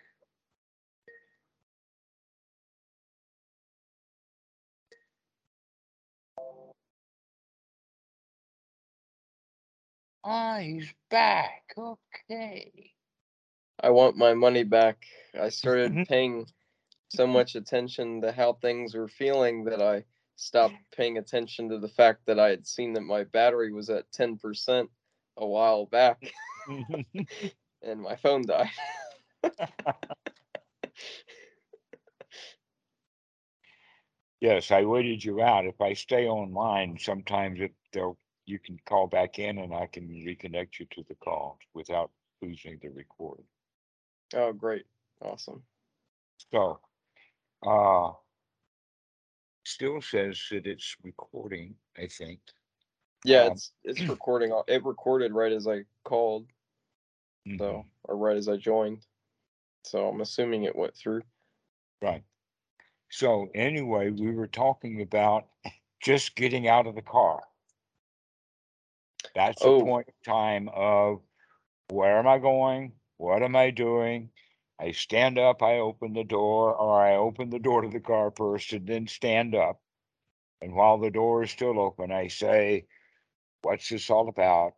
Ah, 10.24 10.60
he's 10.60 10.94
back. 11.10 11.74
Okay. 11.78 12.92
I 13.80 13.90
want 13.92 14.18
my 14.18 14.34
money 14.34 14.64
back. 14.64 15.06
I 15.40 15.50
started 15.50 16.08
paying 16.08 16.46
so 17.10 17.26
much 17.26 17.56
attention 17.56 18.22
to 18.22 18.32
how 18.32 18.54
things 18.54 18.94
were 18.96 19.08
feeling 19.08 19.64
that 19.66 19.82
I 19.82 20.04
stopped 20.36 20.76
paying 20.96 21.18
attention 21.18 21.70
to 21.70 21.80
the 21.80 21.88
fact 21.88 22.26
that 22.26 22.40
I 22.40 22.50
had 22.50 22.68
seen 22.68 22.94
that 22.94 23.02
my 23.02 23.24
battery 23.24 23.72
was 23.72 23.90
at 23.90 24.12
10% 24.12 24.90
a 25.38 25.48
while 25.48 25.86
back 25.86 26.32
and 27.88 28.02
my 28.02 28.16
phone 28.16 28.46
died. 28.46 28.70
yes, 34.42 34.72
I 34.72 34.84
waited 34.84 35.24
you 35.24 35.42
out. 35.42 35.66
If 35.66 35.82
I 35.82 35.94
stay 35.94 36.28
online, 36.28 36.98
sometimes 37.00 37.60
it 37.62 37.74
they'll 37.94 38.18
you 38.46 38.60
can 38.60 38.80
call 38.86 39.08
back 39.08 39.40
in 39.40 39.58
and 39.60 39.74
I 39.74 39.88
can 39.88 40.08
reconnect 40.08 40.80
you 40.80 40.86
to 40.92 41.04
the 41.08 41.16
call 41.16 41.60
without 41.74 42.12
losing 42.42 42.80
the 42.82 42.90
recording. 42.90 43.46
Oh, 44.34 44.54
great. 44.54 44.86
Awesome. 45.22 45.64
So, 46.52 46.80
uh, 47.66 48.12
still 49.66 50.02
says 50.02 50.42
that 50.52 50.66
it's 50.66 50.96
recording, 51.04 51.76
I 51.98 52.08
think. 52.08 52.40
Yeah, 53.26 53.46
Um, 53.46 53.52
it's 53.54 53.72
it's 53.84 54.08
recording. 54.08 54.58
It 54.68 54.86
recorded 54.86 55.34
right 55.34 55.52
as 55.52 55.68
I 55.68 55.84
called, 56.06 56.48
mhm, 57.48 57.60
so 57.60 57.86
or 58.04 58.18
right 58.18 58.38
as 58.38 58.48
I 58.50 58.58
joined. 58.58 59.06
So 59.84 60.10
I'm 60.10 60.22
assuming 60.22 60.64
it 60.64 60.76
went 60.76 60.96
through. 60.96 61.24
Right. 62.02 62.24
So 63.10 63.50
anyway, 63.56 64.12
we 64.12 64.32
were 64.32 64.48
talking 64.48 65.02
about 65.02 65.50
just 66.02 66.36
getting 66.36 66.68
out 66.68 66.88
of 66.88 66.96
the 66.96 67.02
car. 67.04 67.44
That's 69.36 69.66
a 69.66 69.72
Oh. 69.72 69.74
point 69.74 70.08
in 70.10 70.14
time 70.26 70.70
of 70.74 71.22
where 71.90 72.18
am 72.20 72.28
I 72.28 72.40
going? 72.40 73.00
What 73.18 73.44
am 73.44 73.56
I 73.56 73.72
doing? 73.72 74.32
I 74.80 74.92
stand 74.92 75.38
up, 75.40 75.62
I 75.64 75.80
open 75.80 76.14
the 76.14 76.24
door, 76.24 76.76
or 76.76 77.02
I 77.02 77.16
open 77.16 77.50
the 77.50 77.60
door 77.60 77.82
to 77.82 77.90
the 77.90 78.00
car 78.02 78.32
first 78.32 78.74
and 78.74 78.88
then 78.88 79.08
stand 79.08 79.56
up. 79.56 79.82
And 80.62 80.74
while 80.76 80.98
the 81.00 81.12
door 81.12 81.44
is 81.44 81.52
still 81.52 81.80
open, 81.80 82.12
I 82.12 82.28
say, 82.28 82.88
What's 83.64 83.90
this 83.90 84.10
all 84.10 84.30
about? 84.30 84.76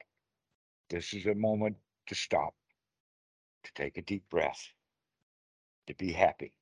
This 0.89 1.13
is 1.13 1.25
a 1.27 1.35
moment 1.35 1.77
to 2.07 2.15
stop, 2.15 2.55
to 3.63 3.71
take 3.75 3.97
a 3.97 4.01
deep 4.03 4.23
breath, 4.29 4.67
to 5.87 5.95
be 5.95 6.13
happy. 6.13 6.53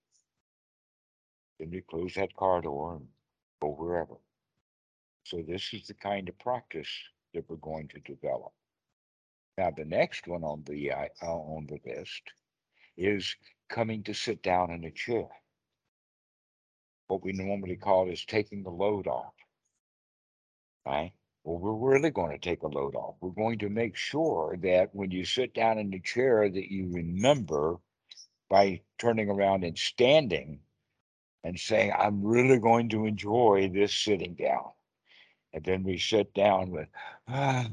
Then 1.59 1.71
we 1.71 1.81
close 1.81 2.15
that 2.15 2.35
car 2.35 2.61
door 2.61 2.95
and 2.97 3.07
go 3.61 3.69
wherever. 3.69 4.15
So 5.25 5.43
this 5.47 5.73
is 5.73 5.87
the 5.87 5.95
kind 5.95 6.29
of 6.29 6.39
practice 6.39 6.89
that 7.33 7.45
we're 7.49 7.57
going 7.57 7.89
to 7.89 7.99
develop. 8.01 8.53
Now, 9.57 9.71
the 9.75 9.85
next 9.85 10.27
one 10.27 10.43
on 10.43 10.63
the 10.65 10.91
uh, 10.91 11.07
on 11.23 11.67
the 11.67 11.79
list 11.85 12.23
is 12.97 13.35
coming 13.69 14.03
to 14.03 14.13
sit 14.13 14.43
down 14.43 14.71
in 14.71 14.85
a 14.85 14.91
chair. 14.91 15.27
what 17.07 17.23
we 17.23 17.33
normally 17.33 17.77
call 17.77 18.09
is 18.09 18.25
taking 18.25 18.63
the 18.63 18.71
load 18.71 19.07
off. 19.07 19.33
Right? 20.85 21.13
Well, 21.47 21.59
we're 21.59 21.93
really 21.93 22.09
going 22.09 22.31
to 22.31 22.37
take 22.37 22.63
a 22.63 22.67
load 22.67 22.93
off. 22.93 23.15
We're 23.21 23.29
going 23.29 23.59
to 23.59 23.69
make 23.69 23.95
sure 23.95 24.57
that 24.63 24.93
when 24.93 25.11
you 25.11 25.23
sit 25.23 25.53
down 25.53 25.77
in 25.77 25.89
the 25.89 26.01
chair 26.01 26.49
that 26.49 26.69
you 26.69 26.89
remember 26.91 27.77
by 28.49 28.81
turning 28.97 29.29
around 29.29 29.63
and 29.63 29.77
standing 29.77 30.59
and 31.45 31.57
saying, 31.57 31.93
I'm 31.97 32.21
really 32.21 32.59
going 32.59 32.89
to 32.89 33.05
enjoy 33.05 33.71
this 33.73 33.95
sitting 33.95 34.33
down. 34.33 34.71
And 35.53 35.63
then 35.63 35.85
we 35.85 35.97
sit 35.97 36.33
down 36.33 36.69
with, 36.69 36.89
ah, 37.29 37.69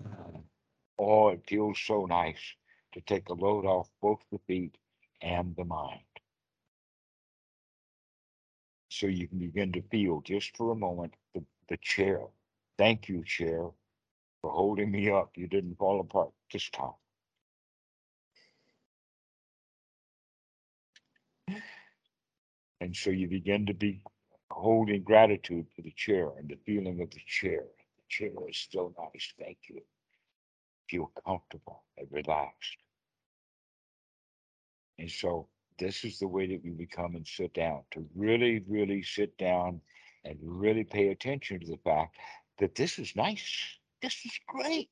oh, 1.00 1.30
it 1.30 1.42
feels 1.44 1.80
so 1.84 2.06
nice 2.06 2.54
to 2.92 3.00
take 3.00 3.28
a 3.28 3.34
load 3.34 3.66
off 3.66 3.90
both 4.00 4.20
the 4.30 4.38
feet 4.46 4.78
and 5.20 5.56
the 5.56 5.64
mind. 5.64 5.98
So 8.88 9.08
you 9.08 9.26
can 9.26 9.40
begin 9.40 9.72
to 9.72 9.82
feel 9.82 10.20
just 10.20 10.56
for 10.56 10.70
a 10.70 10.76
moment 10.76 11.14
the, 11.34 11.42
the 11.68 11.76
chair. 11.78 12.20
Thank 12.76 13.08
you, 13.08 13.22
chair, 13.24 13.68
for 14.40 14.50
holding 14.50 14.90
me 14.90 15.10
up. 15.10 15.32
You 15.36 15.46
didn't 15.46 15.78
fall 15.78 16.00
apart 16.00 16.30
this 16.52 16.68
time. 16.70 16.92
And 22.80 22.94
so 22.94 23.10
you 23.10 23.28
begin 23.28 23.66
to 23.66 23.74
be 23.74 24.02
holding 24.50 25.02
gratitude 25.02 25.66
for 25.74 25.82
the 25.82 25.92
chair 25.92 26.30
and 26.38 26.48
the 26.48 26.58
feeling 26.66 27.00
of 27.00 27.10
the 27.10 27.20
chair. 27.26 27.62
The 27.96 28.02
chair 28.08 28.30
is 28.48 28.68
so 28.70 28.94
nice. 28.98 29.32
Thank 29.38 29.58
you. 29.68 29.80
Feel 30.90 31.10
comfortable 31.24 31.84
and 31.96 32.06
relaxed. 32.10 32.76
And 34.98 35.10
so 35.10 35.48
this 35.78 36.04
is 36.04 36.18
the 36.18 36.28
way 36.28 36.46
that 36.48 36.62
we 36.62 36.70
become 36.70 37.14
and 37.14 37.26
sit 37.26 37.54
down 37.54 37.82
to 37.92 38.06
really, 38.14 38.62
really 38.68 39.02
sit 39.02 39.36
down 39.38 39.80
and 40.24 40.36
really 40.40 40.84
pay 40.84 41.08
attention 41.08 41.60
to 41.60 41.66
the 41.66 41.78
fact 41.84 42.16
that 42.58 42.74
this 42.74 42.98
is 42.98 43.16
nice. 43.16 43.78
This 44.00 44.24
is 44.24 44.38
great. 44.46 44.90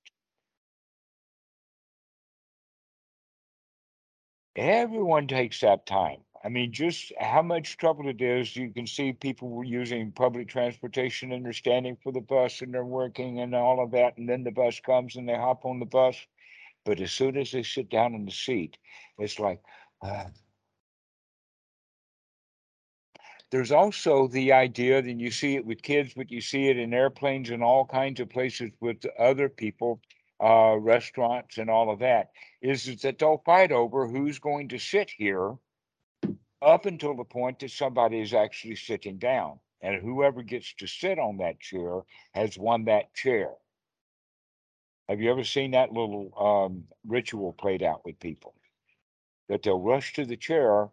Everyone 4.56 5.26
takes 5.26 5.60
that 5.60 5.86
time. 5.86 6.18
I 6.44 6.48
mean, 6.48 6.72
just 6.72 7.12
how 7.18 7.42
much 7.42 7.76
trouble 7.76 8.08
it 8.08 8.20
is. 8.20 8.56
You 8.56 8.70
can 8.70 8.86
see 8.86 9.12
people 9.12 9.62
using 9.64 10.10
public 10.10 10.48
transportation 10.48 11.32
and 11.32 11.44
they're 11.44 11.52
standing 11.52 11.96
for 12.02 12.12
the 12.12 12.20
bus 12.20 12.62
and 12.62 12.74
they're 12.74 12.84
working 12.84 13.40
and 13.40 13.54
all 13.54 13.82
of 13.82 13.92
that. 13.92 14.18
And 14.18 14.28
then 14.28 14.42
the 14.42 14.50
bus 14.50 14.80
comes 14.80 15.16
and 15.16 15.28
they 15.28 15.36
hop 15.36 15.64
on 15.64 15.78
the 15.78 15.86
bus. 15.86 16.16
But 16.84 17.00
as 17.00 17.12
soon 17.12 17.36
as 17.36 17.52
they 17.52 17.62
sit 17.62 17.88
down 17.90 18.14
in 18.14 18.24
the 18.24 18.32
seat, 18.32 18.76
it's 19.18 19.38
like, 19.38 19.62
uh, 20.02 20.24
there's 23.52 23.70
also 23.70 24.28
the 24.28 24.50
idea 24.50 25.02
that 25.02 25.20
you 25.20 25.30
see 25.30 25.56
it 25.56 25.66
with 25.66 25.82
kids, 25.82 26.14
but 26.16 26.30
you 26.30 26.40
see 26.40 26.68
it 26.68 26.78
in 26.78 26.94
airplanes 26.94 27.50
and 27.50 27.62
all 27.62 27.84
kinds 27.84 28.18
of 28.18 28.30
places 28.30 28.70
with 28.80 29.04
other 29.18 29.50
people, 29.50 30.00
uh, 30.42 30.74
restaurants 30.78 31.58
and 31.58 31.68
all 31.68 31.90
of 31.90 31.98
that, 31.98 32.30
is, 32.62 33.02
that 33.02 33.18
they'll 33.18 33.42
fight 33.44 33.70
over 33.70 34.08
who's 34.08 34.38
going 34.38 34.68
to 34.70 34.78
sit 34.78 35.10
here 35.10 35.54
up 36.62 36.86
until 36.86 37.14
the 37.14 37.24
point 37.24 37.58
that 37.58 37.70
somebody 37.70 38.20
is 38.20 38.32
actually 38.32 38.74
sitting 38.74 39.18
down. 39.18 39.60
And 39.82 40.00
whoever 40.00 40.42
gets 40.42 40.72
to 40.78 40.86
sit 40.86 41.18
on 41.18 41.36
that 41.38 41.60
chair 41.60 42.00
has 42.32 42.56
won 42.56 42.86
that 42.86 43.12
chair. 43.12 43.50
Have 45.10 45.20
you 45.20 45.30
ever 45.30 45.44
seen 45.44 45.72
that 45.72 45.92
little 45.92 46.32
um, 46.38 46.84
ritual 47.06 47.52
played 47.52 47.82
out 47.82 48.02
with 48.06 48.18
people? 48.18 48.54
That 49.50 49.62
they'll 49.62 49.78
rush 49.78 50.14
to 50.14 50.24
the 50.24 50.38
chair, 50.38 50.88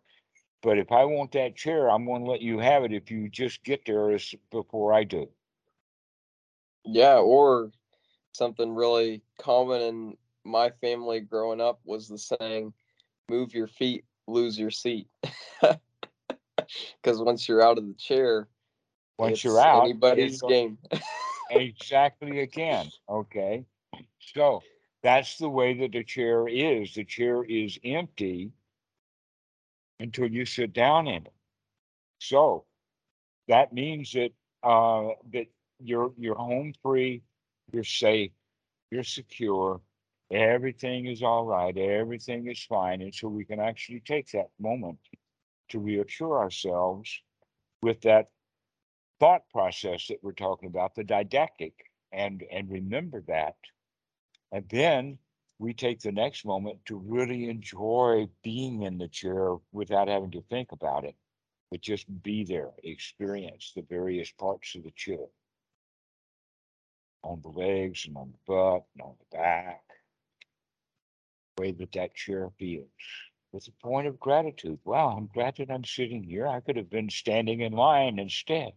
but 0.61 0.77
if 0.77 0.91
I 0.91 1.05
want 1.05 1.31
that 1.33 1.55
chair, 1.55 1.89
I'm 1.89 2.05
going 2.05 2.23
to 2.23 2.29
let 2.29 2.41
you 2.41 2.59
have 2.59 2.83
it 2.83 2.93
if 2.93 3.09
you 3.09 3.29
just 3.29 3.63
get 3.63 3.85
there 3.85 4.17
before 4.51 4.93
I 4.93 5.03
do. 5.03 5.29
Yeah, 6.85 7.17
or 7.17 7.71
something 8.33 8.73
really 8.73 9.21
common 9.39 9.81
in 9.81 10.17
my 10.43 10.71
family 10.81 11.19
growing 11.19 11.61
up 11.61 11.79
was 11.85 12.07
the 12.07 12.17
saying, 12.17 12.73
move 13.29 13.53
your 13.53 13.67
feet, 13.67 14.05
lose 14.27 14.57
your 14.57 14.71
seat. 14.71 15.07
Because 17.01 17.19
once 17.19 17.47
you're 17.47 17.63
out 17.63 17.77
of 17.79 17.87
the 17.87 17.95
chair, 17.95 18.47
Once 19.17 19.33
it's 19.33 19.43
you're 19.43 19.59
out, 19.59 19.85
anybody's 19.85 20.33
it's 20.33 20.41
game. 20.43 20.77
exactly 21.49 22.41
again. 22.41 22.91
Okay. 23.09 23.65
So 24.19 24.61
that's 25.01 25.37
the 25.37 25.49
way 25.49 25.73
that 25.79 25.93
the 25.93 26.03
chair 26.03 26.47
is. 26.47 26.93
The 26.93 27.05
chair 27.05 27.43
is 27.43 27.79
empty 27.83 28.51
until 29.99 30.27
you 30.27 30.45
sit 30.45 30.73
down 30.73 31.07
in 31.07 31.25
it. 31.25 31.33
So 32.19 32.65
that 33.47 33.73
means 33.73 34.11
that 34.13 34.31
uh 34.63 35.09
that 35.33 35.47
you're 35.79 36.11
you're 36.17 36.35
home 36.35 36.73
free, 36.81 37.21
you're 37.71 37.83
safe, 37.83 38.31
you're 38.91 39.03
secure, 39.03 39.81
everything 40.31 41.05
is 41.07 41.23
all 41.23 41.45
right, 41.45 41.75
everything 41.77 42.47
is 42.47 42.63
fine. 42.63 43.01
And 43.01 43.13
so 43.13 43.27
we 43.27 43.45
can 43.45 43.59
actually 43.59 44.01
take 44.01 44.31
that 44.31 44.49
moment 44.59 44.99
to 45.69 45.79
reassure 45.79 46.39
ourselves 46.39 47.21
with 47.81 48.01
that 48.01 48.29
thought 49.19 49.43
process 49.51 50.07
that 50.07 50.19
we're 50.21 50.31
talking 50.31 50.67
about, 50.67 50.95
the 50.95 51.03
didactic, 51.03 51.73
and 52.11 52.43
and 52.51 52.69
remember 52.69 53.21
that. 53.27 53.55
And 54.51 54.65
then 54.69 55.19
we 55.59 55.73
take 55.73 55.99
the 55.99 56.11
next 56.11 56.45
moment 56.45 56.79
to 56.85 56.95
really 56.95 57.49
enjoy 57.49 58.27
being 58.43 58.83
in 58.83 58.97
the 58.97 59.09
chair 59.09 59.55
without 59.73 60.07
having 60.07 60.31
to 60.31 60.41
think 60.49 60.71
about 60.71 61.03
it, 61.03 61.15
but 61.69 61.81
just 61.81 62.05
be 62.23 62.45
there, 62.45 62.71
experience 62.83 63.73
the 63.75 63.81
various 63.81 64.31
parts 64.31 64.73
of 64.75 64.83
the 64.83 64.91
chair. 64.91 65.25
On 67.23 67.41
the 67.41 67.49
legs 67.49 68.05
and 68.07 68.15
on 68.15 68.31
the 68.31 68.37
butt 68.47 68.85
and 68.95 69.01
on 69.03 69.15
the 69.19 69.37
back. 69.37 69.81
the 71.57 71.63
Way 71.63 71.71
that 71.73 71.91
that 71.91 72.15
chair 72.15 72.49
feels. 72.57 72.87
With 73.51 73.67
a 73.67 73.85
point 73.85 74.07
of 74.07 74.19
gratitude. 74.19 74.79
Wow, 74.85 75.17
I'm 75.17 75.27
glad 75.33 75.57
that 75.57 75.71
I'm 75.71 75.83
sitting 75.83 76.23
here. 76.23 76.47
I 76.47 76.61
could 76.61 76.77
have 76.77 76.89
been 76.89 77.09
standing 77.09 77.59
in 77.59 77.73
line 77.73 78.17
instead. 78.19 78.71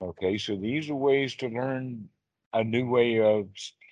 Okay, 0.00 0.36
so 0.38 0.56
these 0.56 0.90
are 0.90 0.96
ways 0.96 1.36
to 1.36 1.48
learn 1.48 2.08
a 2.52 2.64
new 2.64 2.86
way 2.88 3.20
of 3.20 3.48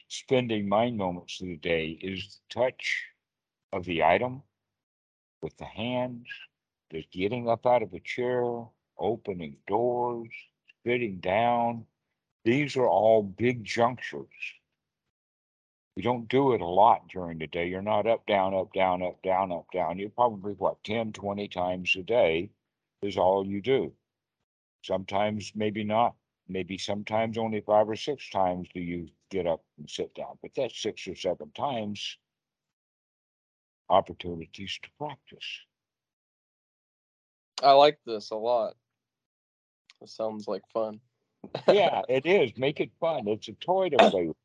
spending 0.09 0.69
mind 0.69 0.97
moments 0.97 1.41
of 1.41 1.47
the 1.47 1.57
day 1.57 1.99
is 2.03 2.41
the 2.51 2.61
touch 2.61 3.05
of 3.73 3.85
the 3.85 4.03
item 4.03 4.43
with 5.43 5.57
the 5.57 5.65
hands, 5.65 6.27
the 6.91 7.05
getting 7.13 7.49
up 7.49 7.67
out 7.67 7.83
of 7.83 7.93
a 7.95 8.01
chair, 8.01 8.45
opening 8.99 9.57
doors, 9.67 10.29
sitting 10.85 11.19
down. 11.21 11.87
These 12.45 12.77
are 12.77 12.89
all 12.89 13.23
big 13.23 13.65
junctures. 13.65 14.29
You 15.97 16.03
don't 16.03 16.29
do 16.29 16.55
it 16.55 16.61
a 16.61 16.67
lot 16.67 17.09
during 17.09 17.39
the 17.39 17.47
day. 17.47 17.69
You're 17.69 17.83
not 17.83 18.07
up, 18.07 18.27
down, 18.27 18.55
up, 18.55 18.73
down, 18.73 19.03
up, 19.03 19.23
down, 19.23 19.53
up, 19.53 19.67
down. 19.73 19.99
You're 19.99 20.11
probably 20.11 20.55
what, 20.55 20.83
10, 20.85 21.13
20 21.13 21.49
times 21.49 21.95
a 21.99 22.03
day 22.03 22.51
is 23.03 23.17
all 23.17 23.47
you 23.47 23.61
do. 23.61 23.93
Sometimes 24.83 25.53
maybe 25.55 25.85
not. 25.85 26.15
Maybe 26.51 26.78
sometimes 26.78 27.38
only 27.38 27.61
five 27.61 27.88
or 27.88 27.94
six 27.94 28.28
times 28.28 28.68
do 28.74 28.80
you 28.80 29.09
get 29.30 29.46
up 29.46 29.62
and 29.78 29.88
sit 29.88 30.12
down, 30.16 30.36
but 30.42 30.51
that's 30.57 30.82
six 30.82 31.07
or 31.07 31.14
seven 31.14 31.53
times 31.53 32.18
opportunities 33.88 34.78
to 34.82 34.88
practice. 34.98 35.61
I 37.62 37.72
like 37.72 38.01
this 38.05 38.30
a 38.30 38.36
lot. 38.36 38.74
It 40.03 40.09
sounds 40.09 40.48
like 40.48 40.62
fun. 40.72 41.01
Yeah, 41.68 42.03
it 42.09 42.26
is. 42.26 42.51
Make 42.57 42.80
it 42.80 42.90
fun. 42.98 43.28
It's 43.28 43.46
a 43.48 43.53
toy 43.53 43.90
to 43.90 43.96
play 43.96 44.26
with. 44.26 44.36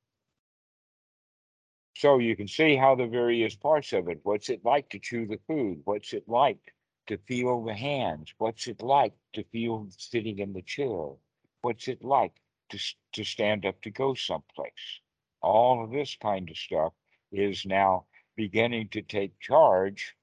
So 1.97 2.19
you 2.19 2.35
can 2.35 2.47
see 2.47 2.75
how 2.75 2.93
the 2.93 3.07
various 3.07 3.55
parts 3.55 3.93
of 3.93 4.09
it, 4.09 4.19
what's 4.23 4.49
it 4.49 4.63
like 4.63 4.89
to 4.89 4.99
chew 4.99 5.25
the 5.25 5.39
food? 5.47 5.81
What's 5.85 6.13
it 6.13 6.27
like 6.27 6.75
to 7.07 7.17
feel 7.17 7.63
the 7.63 7.73
hands? 7.73 8.33
What's 8.37 8.67
it 8.67 8.83
like 8.83 9.13
to 9.33 9.43
feel 9.45 9.87
sitting 9.97 10.37
in 10.39 10.53
the 10.53 10.61
chair? 10.61 11.13
What's 11.65 11.87
it 11.87 12.03
like 12.03 12.33
to, 12.69 12.77
to 13.13 13.23
stand 13.23 13.65
up 13.65 13.81
to 13.81 13.89
go 13.89 14.13
someplace? 14.13 15.01
All 15.41 15.83
of 15.83 15.89
this 15.89 16.15
kind 16.21 16.47
of 16.47 16.55
stuff 16.55 16.93
is 17.31 17.65
now 17.65 18.05
beginning 18.35 18.89
to 18.89 19.01
take 19.01 19.39
charge 19.39 20.13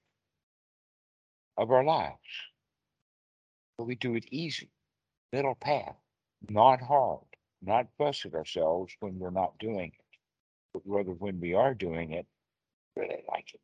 of 1.57 1.73
our 1.73 1.83
lives. 1.83 2.15
But 3.77 3.89
we 3.89 3.97
do 3.97 4.15
it 4.15 4.25
easy, 4.31 4.71
middle 5.33 5.57
path, 5.57 5.97
not 6.49 6.81
hard, 6.81 7.27
not 7.61 7.89
fuss 7.99 8.25
at 8.25 8.35
ourselves 8.35 8.95
when 9.01 9.19
we're 9.19 9.31
not 9.31 9.59
doing 9.59 9.91
it. 9.99 10.19
But 10.73 10.83
rather 10.87 11.11
when 11.11 11.41
we 11.41 11.55
are 11.55 11.75
doing 11.75 12.13
it, 12.13 12.29
really 12.95 13.25
like 13.29 13.53
it. 13.53 13.61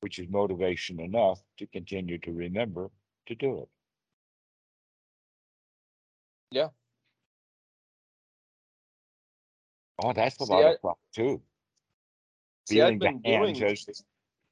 Which 0.00 0.18
is 0.18 0.28
motivation 0.28 0.98
enough 0.98 1.40
to 1.58 1.68
continue 1.68 2.18
to 2.18 2.32
remember 2.32 2.90
to 3.26 3.36
do 3.36 3.60
it. 3.60 3.68
Yeah. 6.54 6.68
Oh, 10.02 10.12
that's 10.12 10.40
a 10.40 10.46
See, 10.46 10.52
lot 10.52 10.64
I- 10.64 10.70
of 10.70 10.80
fun 10.80 10.94
too. 11.14 11.42
See, 12.68 12.76
Feeling 12.76 12.98
the 12.98 13.12
hands 13.24 14.04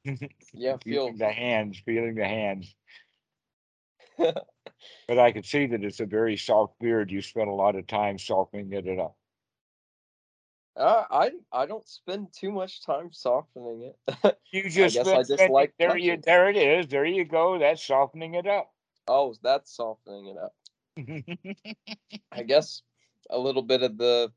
Yeah, 0.53 0.77
feel 0.79 0.81
Feeling 1.07 1.17
the 1.19 1.31
hands, 1.33 1.79
feeling 1.85 2.15
the 2.17 2.25
hands. 2.27 2.75
But 5.07 5.19
I 5.21 5.31
can 5.31 5.45
see 5.45 5.67
that 5.69 5.85
it's 5.85 6.01
a 6.01 6.07
very 6.07 6.37
soft 6.37 6.75
beard. 6.81 7.13
You 7.13 7.23
spent 7.23 7.49
a 7.49 7.53
lot 7.53 7.77
of 7.77 7.87
time 7.87 8.19
softening 8.19 8.73
it 8.73 8.99
up. 8.99 9.17
uh, 10.77 11.05
I 11.09 11.31
I 11.53 11.67
don't 11.67 11.87
spend 11.89 12.33
too 12.33 12.51
much 12.51 12.85
time 12.85 13.13
softening 13.13 13.93
it. 13.93 14.39
You 14.51 14.69
just 14.69 14.97
guess 14.97 15.07
I 15.07 15.19
just 15.19 15.33
spending- 15.35 15.53
like 15.53 15.73
there 15.79 15.97
you 15.97 16.17
there 16.25 16.51
it 16.51 16.57
is. 16.57 16.89
There 16.89 17.05
you 17.05 17.25
go. 17.25 17.59
That's 17.61 17.85
softening 17.87 18.35
it 18.35 18.47
up. 18.49 18.73
oh, 19.07 19.35
that's 19.41 19.73
softening 19.77 20.27
it 20.27 20.37
up. 20.37 20.53
I 22.33 22.43
guess 22.43 22.83
a 23.31 23.39
little 23.39 23.63
bit 23.63 23.83
of 23.83 23.97
the 23.99 24.33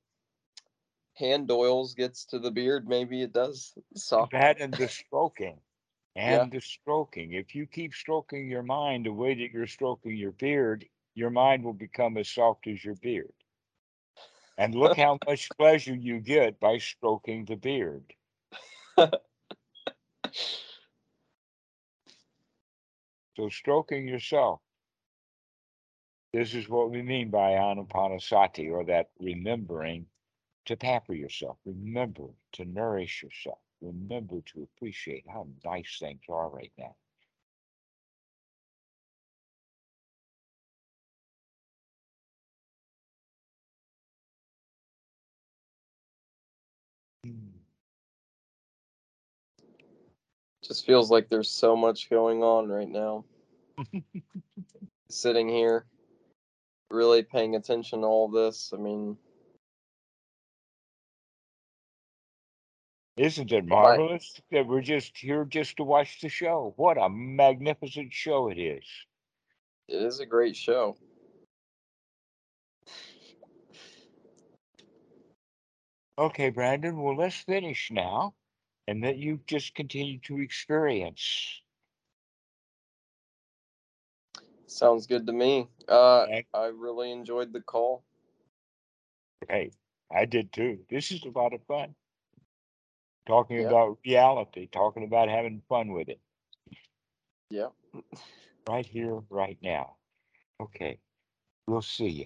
hand 1.15 1.51
oils 1.51 1.93
gets 1.95 2.25
to 2.25 2.39
the 2.39 2.51
beard. 2.51 2.87
Maybe 2.87 3.21
it 3.21 3.33
does 3.33 3.73
soften. 3.95 4.39
that 4.39 4.59
and 4.59 4.75
the 4.75 4.87
stroking. 4.87 5.59
Yeah. 6.15 6.43
And 6.43 6.51
the 6.51 6.61
stroking. 6.61 7.33
If 7.33 7.55
you 7.55 7.67
keep 7.67 7.93
stroking 7.93 8.47
your 8.49 8.63
mind 8.63 9.05
the 9.05 9.13
way 9.13 9.33
that 9.35 9.51
you're 9.51 9.67
stroking 9.67 10.15
your 10.15 10.31
beard, 10.31 10.85
your 11.13 11.29
mind 11.29 11.63
will 11.63 11.73
become 11.73 12.17
as 12.17 12.29
soft 12.29 12.67
as 12.67 12.83
your 12.83 12.95
beard. 12.95 13.33
And 14.57 14.73
look 14.75 14.95
how 14.95 15.19
much 15.27 15.49
pleasure 15.57 15.95
you 15.95 16.19
get 16.19 16.59
by 16.59 16.77
stroking 16.77 17.45
the 17.45 17.55
beard. 17.57 18.13
So 23.35 23.49
stroking 23.49 24.07
yourself. 24.07 24.61
This 26.35 26.53
is 26.53 26.67
what 26.67 26.91
we 26.91 27.01
mean 27.01 27.29
by 27.29 27.51
anapanasati, 27.53 28.69
or 28.69 28.83
that 28.83 29.09
remembering 29.21 30.05
to 30.65 30.75
pamper 30.75 31.13
yourself. 31.13 31.57
Remember 31.63 32.27
to 32.51 32.65
nourish 32.65 33.23
yourself. 33.23 33.59
Remember 33.79 34.41
to 34.41 34.63
appreciate 34.63 35.23
how 35.29 35.47
nice 35.63 35.97
things 35.97 36.23
are 36.27 36.49
right 36.49 36.73
now. 36.77 36.93
Just 50.61 50.85
feels 50.85 51.09
like 51.09 51.29
there's 51.29 51.49
so 51.49 51.77
much 51.77 52.09
going 52.09 52.43
on 52.43 52.67
right 52.67 52.89
now. 52.89 53.23
Sitting 55.09 55.47
here, 55.47 55.85
really 56.89 57.23
paying 57.23 57.55
attention 57.55 58.01
to 58.01 58.07
all 58.07 58.29
this. 58.29 58.71
I 58.73 58.77
mean, 58.77 59.17
Isn't 63.17 63.51
it 63.53 63.65
marvelous 63.65 64.41
that 64.51 64.67
we're 64.67 64.81
just 64.81 65.17
here 65.17 65.45
just 65.45 65.77
to 65.77 65.85
watch 65.85 66.19
the 66.19 66.27
show? 66.27 66.73
What 66.75 66.97
a 66.97 67.07
magnificent 67.09 68.11
show 68.11 68.49
it 68.49 68.59
is. 68.59 68.83
it 69.87 70.01
is 70.01 70.19
a 70.19 70.25
great 70.25 70.55
show. 70.55 70.97
Okay, 76.17 76.49
Brandon, 76.49 77.01
well, 77.01 77.15
let's 77.15 77.35
finish 77.35 77.89
now 77.89 78.33
and 78.87 79.01
let 79.01 79.17
you 79.17 79.39
just 79.47 79.75
continue 79.75 80.19
to 80.19 80.39
experience. 80.39 81.61
Sounds 84.75 85.07
good 85.07 85.25
to 85.27 85.31
me. 85.31 85.69
Uh. 85.87 86.25
I 86.53 86.65
really 86.65 87.09
enjoyed 87.09 87.53
the 87.53 87.61
call. 87.61 88.03
Hey, 89.47 89.71
I 90.13 90.25
did 90.25 90.51
too. 90.51 90.79
This 90.89 91.11
is 91.11 91.23
a 91.23 91.29
lot 91.29 91.53
of 91.53 91.63
fun. 91.63 91.95
Talking 93.25 93.61
Yeah. 93.61 93.67
about 93.69 93.99
reality, 94.05 94.67
talking 94.67 95.05
about 95.05 95.29
having 95.29 95.61
fun 95.69 95.93
with 95.93 96.09
it 96.09 96.19
Yeah. 97.49 97.69
right 98.67 98.85
here, 98.85 99.21
right 99.29 99.57
now. 99.63 99.95
Okay, 100.61 100.99
we'll 101.67 101.81
see 101.81 102.09
you. 102.09 102.25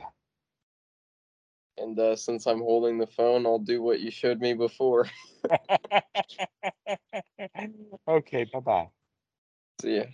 And 1.77 1.99
uh, 1.99 2.15
since 2.15 2.47
I'm 2.47 2.61
holding 2.61 2.97
the 2.97 3.05
phone, 3.07 3.45
I'll 3.45 3.59
do 3.59 3.83
what 3.83 3.99
you 3.99 4.09
showed 4.09 4.41
me 4.41 4.53
before. 4.53 5.07
okay, 8.07 8.45
bye 8.51 8.59
bye. 8.59 8.89
See 9.81 9.97
ya. 9.97 10.05